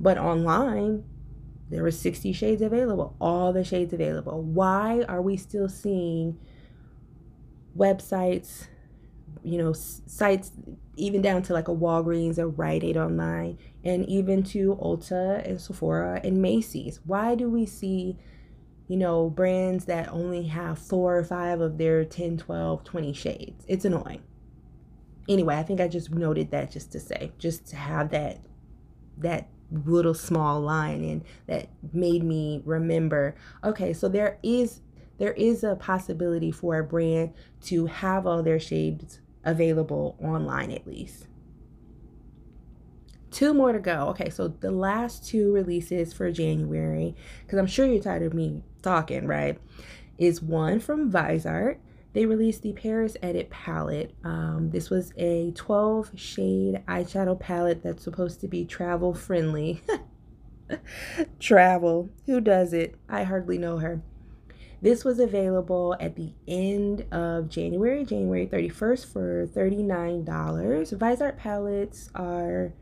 But 0.00 0.18
online 0.18 1.04
there 1.70 1.84
were 1.84 1.92
60 1.92 2.32
shades 2.32 2.62
available, 2.62 3.14
all 3.20 3.52
the 3.52 3.62
shades 3.62 3.92
available. 3.92 4.42
Why 4.42 5.04
are 5.08 5.22
we 5.22 5.36
still 5.36 5.68
seeing 5.68 6.36
websites 7.76 8.66
you 9.42 9.58
know, 9.58 9.72
sites 9.72 10.52
even 10.96 11.22
down 11.22 11.42
to 11.42 11.52
like 11.52 11.68
a 11.68 11.74
Walgreens 11.74 12.38
or 12.38 12.48
Rite 12.48 12.84
Aid 12.84 12.96
online, 12.96 13.58
and 13.84 14.06
even 14.08 14.42
to 14.44 14.76
Ulta 14.76 15.46
and 15.48 15.60
Sephora 15.60 16.20
and 16.22 16.42
Macy's. 16.42 17.00
Why 17.04 17.34
do 17.34 17.48
we 17.48 17.66
see, 17.66 18.16
you 18.88 18.96
know, 18.96 19.30
brands 19.30 19.86
that 19.86 20.08
only 20.10 20.44
have 20.48 20.78
four 20.78 21.16
or 21.16 21.24
five 21.24 21.60
of 21.60 21.78
their 21.78 22.04
10, 22.04 22.38
12, 22.38 22.84
20 22.84 23.12
shades? 23.12 23.64
It's 23.66 23.84
annoying. 23.84 24.22
Anyway, 25.28 25.54
I 25.56 25.62
think 25.62 25.80
I 25.80 25.88
just 25.88 26.10
noted 26.10 26.50
that 26.50 26.70
just 26.70 26.92
to 26.92 27.00
say, 27.00 27.32
just 27.38 27.66
to 27.68 27.76
have 27.76 28.10
that 28.10 28.40
that 29.18 29.48
little 29.84 30.14
small 30.14 30.60
line 30.60 31.04
and 31.04 31.22
that 31.46 31.68
made 31.92 32.24
me 32.24 32.60
remember 32.64 33.36
okay 33.62 33.92
so 33.92 34.08
there 34.08 34.38
is 34.42 34.80
there 35.18 35.32
is 35.34 35.62
a 35.62 35.76
possibility 35.76 36.50
for 36.50 36.78
a 36.78 36.84
brand 36.84 37.32
to 37.60 37.86
have 37.86 38.26
all 38.26 38.42
their 38.42 38.58
shades 38.58 39.20
available 39.44 40.16
online 40.22 40.70
at 40.70 40.86
least. 40.86 41.26
Two 43.30 43.54
more 43.54 43.72
to 43.72 43.78
go. 43.78 44.08
Okay, 44.08 44.28
so 44.28 44.48
the 44.48 44.72
last 44.72 45.26
two 45.26 45.52
releases 45.52 46.12
for 46.12 46.30
January, 46.32 47.14
because 47.44 47.58
I'm 47.58 47.66
sure 47.66 47.86
you're 47.86 48.02
tired 48.02 48.22
of 48.22 48.34
me 48.34 48.62
talking, 48.82 49.26
right? 49.26 49.58
Is 50.18 50.42
one 50.42 50.80
from 50.80 51.10
Viseart. 51.10 51.78
They 52.12 52.26
released 52.26 52.62
the 52.62 52.72
Paris 52.72 53.16
Edit 53.22 53.50
palette. 53.50 54.12
Um, 54.24 54.70
this 54.72 54.90
was 54.90 55.12
a 55.16 55.52
12 55.52 56.18
shade 56.18 56.82
eyeshadow 56.88 57.38
palette 57.38 57.84
that's 57.84 58.02
supposed 58.02 58.40
to 58.40 58.48
be 58.48 58.64
travel 58.64 59.14
friendly. 59.14 59.80
travel. 61.38 62.10
Who 62.26 62.40
does 62.40 62.72
it? 62.72 62.96
I 63.08 63.22
hardly 63.22 63.58
know 63.58 63.78
her. 63.78 64.02
This 64.82 65.04
was 65.04 65.18
available 65.18 65.94
at 66.00 66.16
the 66.16 66.32
end 66.48 67.04
of 67.12 67.50
January, 67.50 68.04
January 68.04 68.46
31st 68.46 69.12
for 69.12 69.46
$39. 69.48 70.24
Viseart 70.24 71.36
palettes 71.36 72.08
are, 72.14 72.72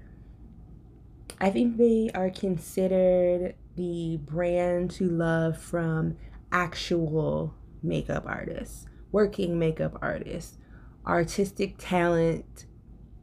I 1.40 1.50
think 1.50 1.76
they 1.76 2.10
are 2.14 2.30
considered 2.30 3.56
the 3.74 4.18
brand 4.22 4.92
to 4.92 5.08
love 5.08 5.60
from 5.60 6.16
actual 6.52 7.54
makeup 7.82 8.24
artists, 8.26 8.86
working 9.10 9.58
makeup 9.58 9.98
artists, 10.00 10.56
artistic 11.04 11.74
talent 11.78 12.66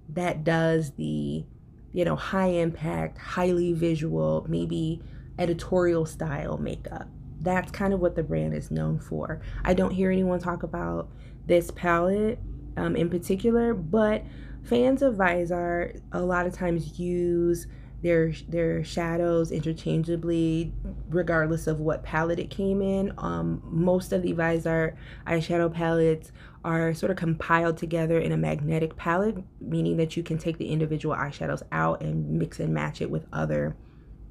that 0.10 0.44
does 0.44 0.92
the, 0.98 1.46
you 1.94 2.04
know, 2.04 2.18
high 2.18 2.48
impact, 2.48 3.20
highly 3.20 3.72
visual, 3.72 4.46
maybe 4.50 5.02
editorial 5.40 6.06
style 6.06 6.58
makeup 6.58 7.08
that's 7.42 7.72
kind 7.72 7.94
of 7.94 8.00
what 8.00 8.16
the 8.16 8.24
brand 8.24 8.54
is 8.54 8.72
known 8.72 9.00
for. 9.00 9.42
I 9.64 9.74
don't 9.74 9.92
hear 9.92 10.12
anyone 10.12 10.40
talk 10.40 10.64
about 10.64 11.10
this 11.46 11.72
palette 11.72 12.40
um, 12.78 12.96
in 12.96 13.10
particular, 13.10 13.74
but 13.74 14.24
fans 14.64 15.02
of 15.02 15.16
Viseart 15.16 16.02
a 16.12 16.22
lot 16.22 16.46
of 16.46 16.54
times 16.54 17.00
use 17.00 17.68
their 18.02 18.32
their 18.50 18.84
shadows 18.84 19.52
interchangeably 19.52 20.72
regardless 21.10 21.66
of 21.66 21.80
what 21.80 22.04
palette 22.04 22.40
it 22.40 22.50
came 22.50 22.82
in. 22.82 23.12
Um, 23.18 23.62
most 23.66 24.12
of 24.12 24.22
the 24.22 24.34
Viseart 24.34 24.96
eyeshadow 25.26 25.74
palettes 25.74 26.32
are 26.64 26.94
sort 26.94 27.12
of 27.12 27.18
compiled 27.18 27.78
together 27.78 28.20
in 28.20 28.32
a 28.32 28.38
magnetic 28.38 28.96
palette, 28.96 29.38
meaning 29.62 29.98
that 29.98 30.18
you 30.18 30.24
can 30.24 30.38
take 30.38 30.58
the 30.58 30.70
individual 30.70 31.16
eyeshadows 31.16 31.64
out 31.72 32.02
and 32.02 32.40
mix 32.40 32.60
and 32.60 32.74
match 32.74 33.02
it 33.02 33.10
with 33.10 33.26
other 33.32 33.76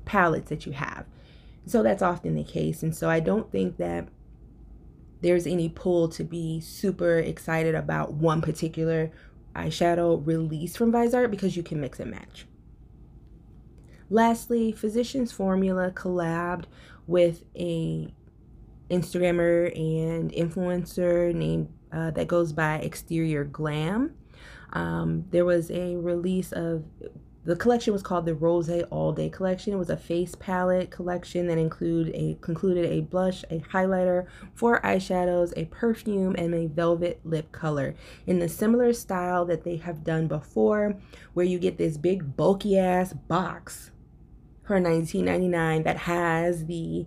palettes 0.05 0.51
that 0.51 0.67
you 0.67 0.73
have. 0.73 1.07
So 1.67 1.83
that's 1.83 2.03
often 2.03 2.35
the 2.35 2.45
case. 2.45 2.83
And 2.83 2.95
so 2.95 3.09
I 3.09 3.21
don't 3.21 3.51
think 3.51 3.79
that 3.79 4.09
there's 5.23 5.47
any 5.47 5.69
pull 5.69 6.09
to 6.11 6.25
be 6.25 6.61
super 6.61 7.19
excited 7.19 7.75
about 7.75 8.13
one 8.13 8.43
particular 8.43 9.11
eyeshadow 9.57 10.25
release 10.27 10.77
from 10.77 10.93
Viseart 10.93 11.31
because 11.31 11.57
you 11.57 11.63
can 11.63 11.81
mix 11.81 11.99
and 12.01 12.11
match. 12.11 12.47
Lastly, 14.11 14.73
Physicians 14.73 15.33
Formula 15.33 15.91
collabed 15.91 16.65
with 17.07 17.45
a 17.57 18.13
Instagrammer 18.91 19.75
and 19.75 20.31
influencer 20.33 21.35
named 21.35 21.73
uh, 21.91 22.11
that 22.11 22.29
goes 22.29 22.53
by 22.53 22.77
Exterior 22.77 23.45
Glam. 23.45 24.15
Um, 24.73 25.25
there 25.31 25.45
was 25.45 25.71
a 25.71 25.97
release 25.97 26.53
of 26.53 26.85
the 27.45 27.57
collection 27.57 27.93
was 27.93 28.03
called 28.03 28.25
the 28.25 28.35
Rose 28.35 28.71
All 28.91 29.13
Day 29.13 29.29
Collection. 29.29 29.75
It 29.75 29.77
was 29.77 29.91
a 29.91 29.97
face 29.97 30.35
palette 30.35 30.91
collection 30.91 31.47
that 31.49 31.59
included 31.59 32.15
a 32.15 32.39
concluded 32.41 32.87
a 32.87 33.03
blush, 33.03 33.45
a 33.51 33.61
highlighter, 33.61 34.27
four 34.55 34.81
eyeshadows, 34.81 35.53
a 35.57 35.67
perfume, 35.67 36.35
and 36.39 36.55
a 36.55 36.67
velvet 36.67 37.21
lip 37.25 37.53
color 37.53 37.95
in 38.27 38.39
the 38.39 38.49
similar 38.49 38.95
style 38.95 39.45
that 39.45 39.65
they 39.65 39.77
have 39.77 40.05
done 40.05 40.27
before, 40.27 40.97
where 41.35 41.45
you 41.45 41.59
get 41.59 41.77
this 41.77 41.99
big 41.99 42.35
bulky 42.37 42.79
ass 42.79 43.13
box 43.13 43.91
for 44.63 44.81
19.99 44.81 45.85
that 45.85 45.99
has 45.99 46.65
the 46.65 47.07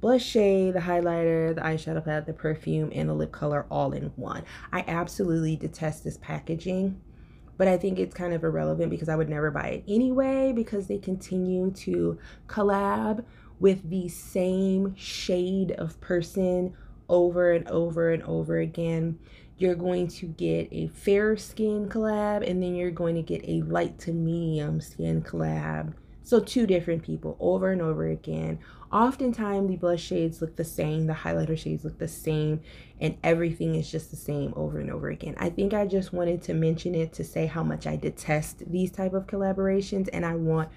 blush 0.00 0.24
shade, 0.24 0.74
the 0.74 0.80
highlighter, 0.80 1.54
the 1.54 1.60
eyeshadow 1.60 2.04
palette, 2.04 2.26
the 2.26 2.32
perfume, 2.32 2.90
and 2.92 3.08
the 3.08 3.14
lip 3.14 3.30
color 3.30 3.66
all 3.70 3.92
in 3.92 4.12
one. 4.16 4.42
I 4.72 4.84
absolutely 4.88 5.54
detest 5.54 6.02
this 6.02 6.18
packaging 6.18 7.00
but 7.56 7.68
I 7.68 7.76
think 7.76 7.98
it's 7.98 8.14
kind 8.14 8.32
of 8.32 8.44
irrelevant 8.44 8.90
because 8.90 9.08
I 9.08 9.16
would 9.16 9.28
never 9.28 9.50
buy 9.50 9.68
it 9.68 9.84
anyway 9.88 10.52
because 10.54 10.86
they 10.86 10.98
continue 10.98 11.70
to 11.72 12.18
collab 12.48 13.24
with 13.58 13.88
the 13.88 14.08
same 14.08 14.94
shade 14.96 15.72
of 15.72 16.00
person 16.00 16.74
over 17.08 17.52
and 17.52 17.68
over 17.68 18.10
and 18.10 18.22
over 18.24 18.58
again. 18.58 19.18
You're 19.58 19.74
going 19.74 20.08
to 20.08 20.26
get 20.26 20.68
a 20.70 20.88
fair 20.88 21.36
skin 21.36 21.88
collab 21.88 22.48
and 22.48 22.62
then 22.62 22.74
you're 22.74 22.90
going 22.90 23.14
to 23.14 23.22
get 23.22 23.42
a 23.48 23.62
light 23.62 23.98
to 24.00 24.12
medium 24.12 24.80
skin 24.80 25.22
collab 25.22 25.94
so 26.26 26.40
two 26.40 26.66
different 26.66 27.04
people 27.04 27.36
over 27.38 27.70
and 27.70 27.80
over 27.80 28.08
again. 28.08 28.58
Oftentimes 28.90 29.68
the 29.68 29.76
blush 29.76 30.02
shades 30.02 30.42
look 30.42 30.56
the 30.56 30.64
same, 30.64 31.06
the 31.06 31.12
highlighter 31.12 31.56
shades 31.56 31.84
look 31.84 31.98
the 31.98 32.08
same, 32.08 32.60
and 33.00 33.16
everything 33.22 33.74
is 33.74 33.90
just 33.90 34.10
the 34.10 34.16
same 34.16 34.52
over 34.56 34.78
and 34.78 34.90
over 34.90 35.08
again. 35.08 35.34
I 35.38 35.50
think 35.50 35.74
I 35.74 35.86
just 35.86 36.12
wanted 36.12 36.42
to 36.44 36.54
mention 36.54 36.94
it 36.94 37.12
to 37.14 37.24
say 37.24 37.46
how 37.46 37.62
much 37.62 37.86
I 37.86 37.96
detest 37.96 38.70
these 38.70 38.90
type 38.90 39.12
of 39.12 39.26
collaborations 39.26 40.08
and 40.12 40.24
I 40.24 40.34
want 40.34 40.70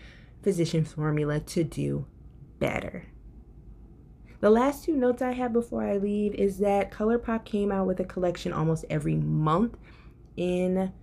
Physician 0.43 0.83
Formula 0.83 1.39
to 1.39 1.63
do 1.63 2.05
better. 2.59 3.05
The 4.41 4.49
last 4.49 4.85
two 4.85 4.95
notes 4.95 5.21
I 5.21 5.33
have 5.33 5.51
before 5.51 5.83
I 5.83 5.97
leave 5.97 6.33
is 6.35 6.59
that 6.59 6.91
ColourPop 6.91 7.43
came 7.43 7.71
out 7.71 7.87
with 7.87 7.99
a 7.99 8.05
collection 8.05 8.53
almost 8.53 8.85
every 8.89 9.15
month 9.15 9.77
in 10.37 10.93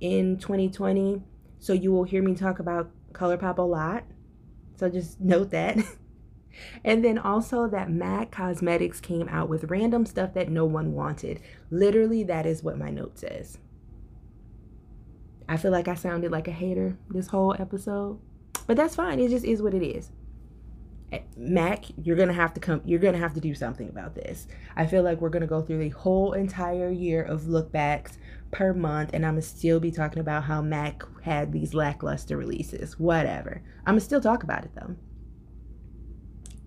in 0.00 0.36
2020. 0.38 1.22
So 1.58 1.72
you 1.72 1.90
will 1.90 2.04
hear 2.04 2.22
me 2.22 2.34
talk 2.34 2.60
about 2.60 2.90
ColourPop 3.12 3.58
a 3.58 3.62
lot. 3.62 4.04
So 4.76 4.88
just 4.88 5.20
note 5.20 5.50
that. 5.50 5.78
and 6.84 7.04
then 7.04 7.18
also 7.18 7.68
that 7.68 7.90
MAC 7.90 8.30
Cosmetics 8.30 9.00
came 9.00 9.28
out 9.28 9.48
with 9.48 9.70
random 9.70 10.06
stuff 10.06 10.34
that 10.34 10.50
no 10.50 10.64
one 10.64 10.92
wanted. 10.92 11.40
Literally, 11.70 12.22
that 12.24 12.46
is 12.46 12.62
what 12.62 12.78
my 12.78 12.90
note 12.90 13.18
says. 13.18 13.58
I 15.48 15.56
feel 15.56 15.70
like 15.70 15.88
I 15.88 15.94
sounded 15.94 16.30
like 16.30 16.46
a 16.46 16.52
hater 16.52 16.98
this 17.08 17.28
whole 17.28 17.56
episode, 17.58 18.20
but 18.66 18.76
that's 18.76 18.96
fine. 18.96 19.18
It 19.18 19.30
just 19.30 19.44
is 19.46 19.62
what 19.62 19.74
it 19.74 19.82
is. 19.82 20.10
Eh, 21.10 21.20
Mac, 21.38 21.86
you're 22.02 22.16
gonna 22.16 22.34
have 22.34 22.52
to 22.54 22.60
come. 22.60 22.82
You're 22.84 22.98
gonna 22.98 23.18
have 23.18 23.32
to 23.34 23.40
do 23.40 23.54
something 23.54 23.88
about 23.88 24.14
this. 24.14 24.46
I 24.76 24.86
feel 24.86 25.02
like 25.02 25.20
we're 25.20 25.30
gonna 25.30 25.46
go 25.46 25.62
through 25.62 25.78
the 25.78 25.88
whole 25.88 26.34
entire 26.34 26.90
year 26.90 27.22
of 27.22 27.42
lookbacks 27.42 28.18
per 28.50 28.74
month, 28.74 29.10
and 29.14 29.24
I'm 29.24 29.32
gonna 29.32 29.42
still 29.42 29.80
be 29.80 29.90
talking 29.90 30.20
about 30.20 30.44
how 30.44 30.60
Mac 30.60 31.02
had 31.22 31.52
these 31.52 31.72
lackluster 31.72 32.36
releases. 32.36 32.98
Whatever. 32.98 33.62
I'm 33.86 33.94
gonna 33.94 34.00
still 34.00 34.20
talk 34.20 34.42
about 34.42 34.64
it 34.64 34.72
though. 34.74 34.96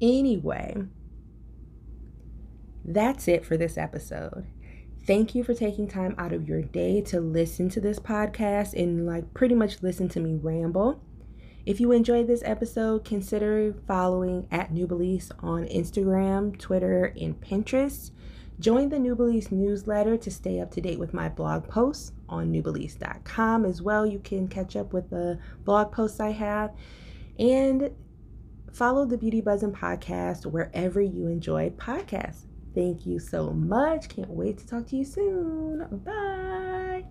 Anyway, 0.01 0.83
that's 2.83 3.27
it 3.27 3.45
for 3.45 3.57
this 3.57 3.77
episode. 3.77 4.47
Thank 5.05 5.35
you 5.35 5.43
for 5.43 5.53
taking 5.53 5.87
time 5.87 6.15
out 6.17 6.33
of 6.33 6.47
your 6.47 6.61
day 6.61 7.01
to 7.01 7.19
listen 7.19 7.69
to 7.69 7.81
this 7.81 7.99
podcast 7.99 8.73
and 8.73 9.05
like 9.05 9.33
pretty 9.33 9.55
much 9.55 9.81
listen 9.81 10.09
to 10.09 10.19
me 10.19 10.35
ramble. 10.35 11.01
If 11.65 11.79
you 11.79 11.91
enjoyed 11.91 12.27
this 12.27 12.41
episode, 12.43 13.05
consider 13.05 13.75
following 13.87 14.47
at 14.51 14.73
Nubelise 14.73 15.31
on 15.43 15.65
Instagram, 15.67 16.57
Twitter, 16.57 17.13
and 17.19 17.39
Pinterest. 17.39 18.11
Join 18.59 18.89
the 18.89 18.97
Nubelise 18.97 19.51
newsletter 19.51 20.17
to 20.17 20.31
stay 20.31 20.59
up 20.59 20.71
to 20.71 20.81
date 20.81 20.99
with 20.99 21.13
my 21.13 21.29
blog 21.29 21.67
posts 21.67 22.11
on 22.29 22.51
nubelise.com 22.51 23.65
as 23.65 23.81
well. 23.81 24.05
You 24.05 24.19
can 24.19 24.47
catch 24.47 24.75
up 24.75 24.93
with 24.93 25.09
the 25.09 25.39
blog 25.63 25.91
posts 25.91 26.19
I 26.19 26.31
have. 26.31 26.71
And 27.37 27.91
follow 28.71 29.05
the 29.05 29.17
Beauty 29.17 29.41
Buzzin 29.41 29.71
podcast 29.71 30.45
wherever 30.45 31.01
you 31.01 31.27
enjoy 31.27 31.69
podcasts. 31.71 32.45
Thank 32.73 33.05
you 33.05 33.19
so 33.19 33.51
much. 33.51 34.09
Can't 34.09 34.29
wait 34.29 34.57
to 34.59 34.67
talk 34.67 34.87
to 34.87 34.95
you 34.95 35.03
soon. 35.03 35.85
Bye. 36.05 37.05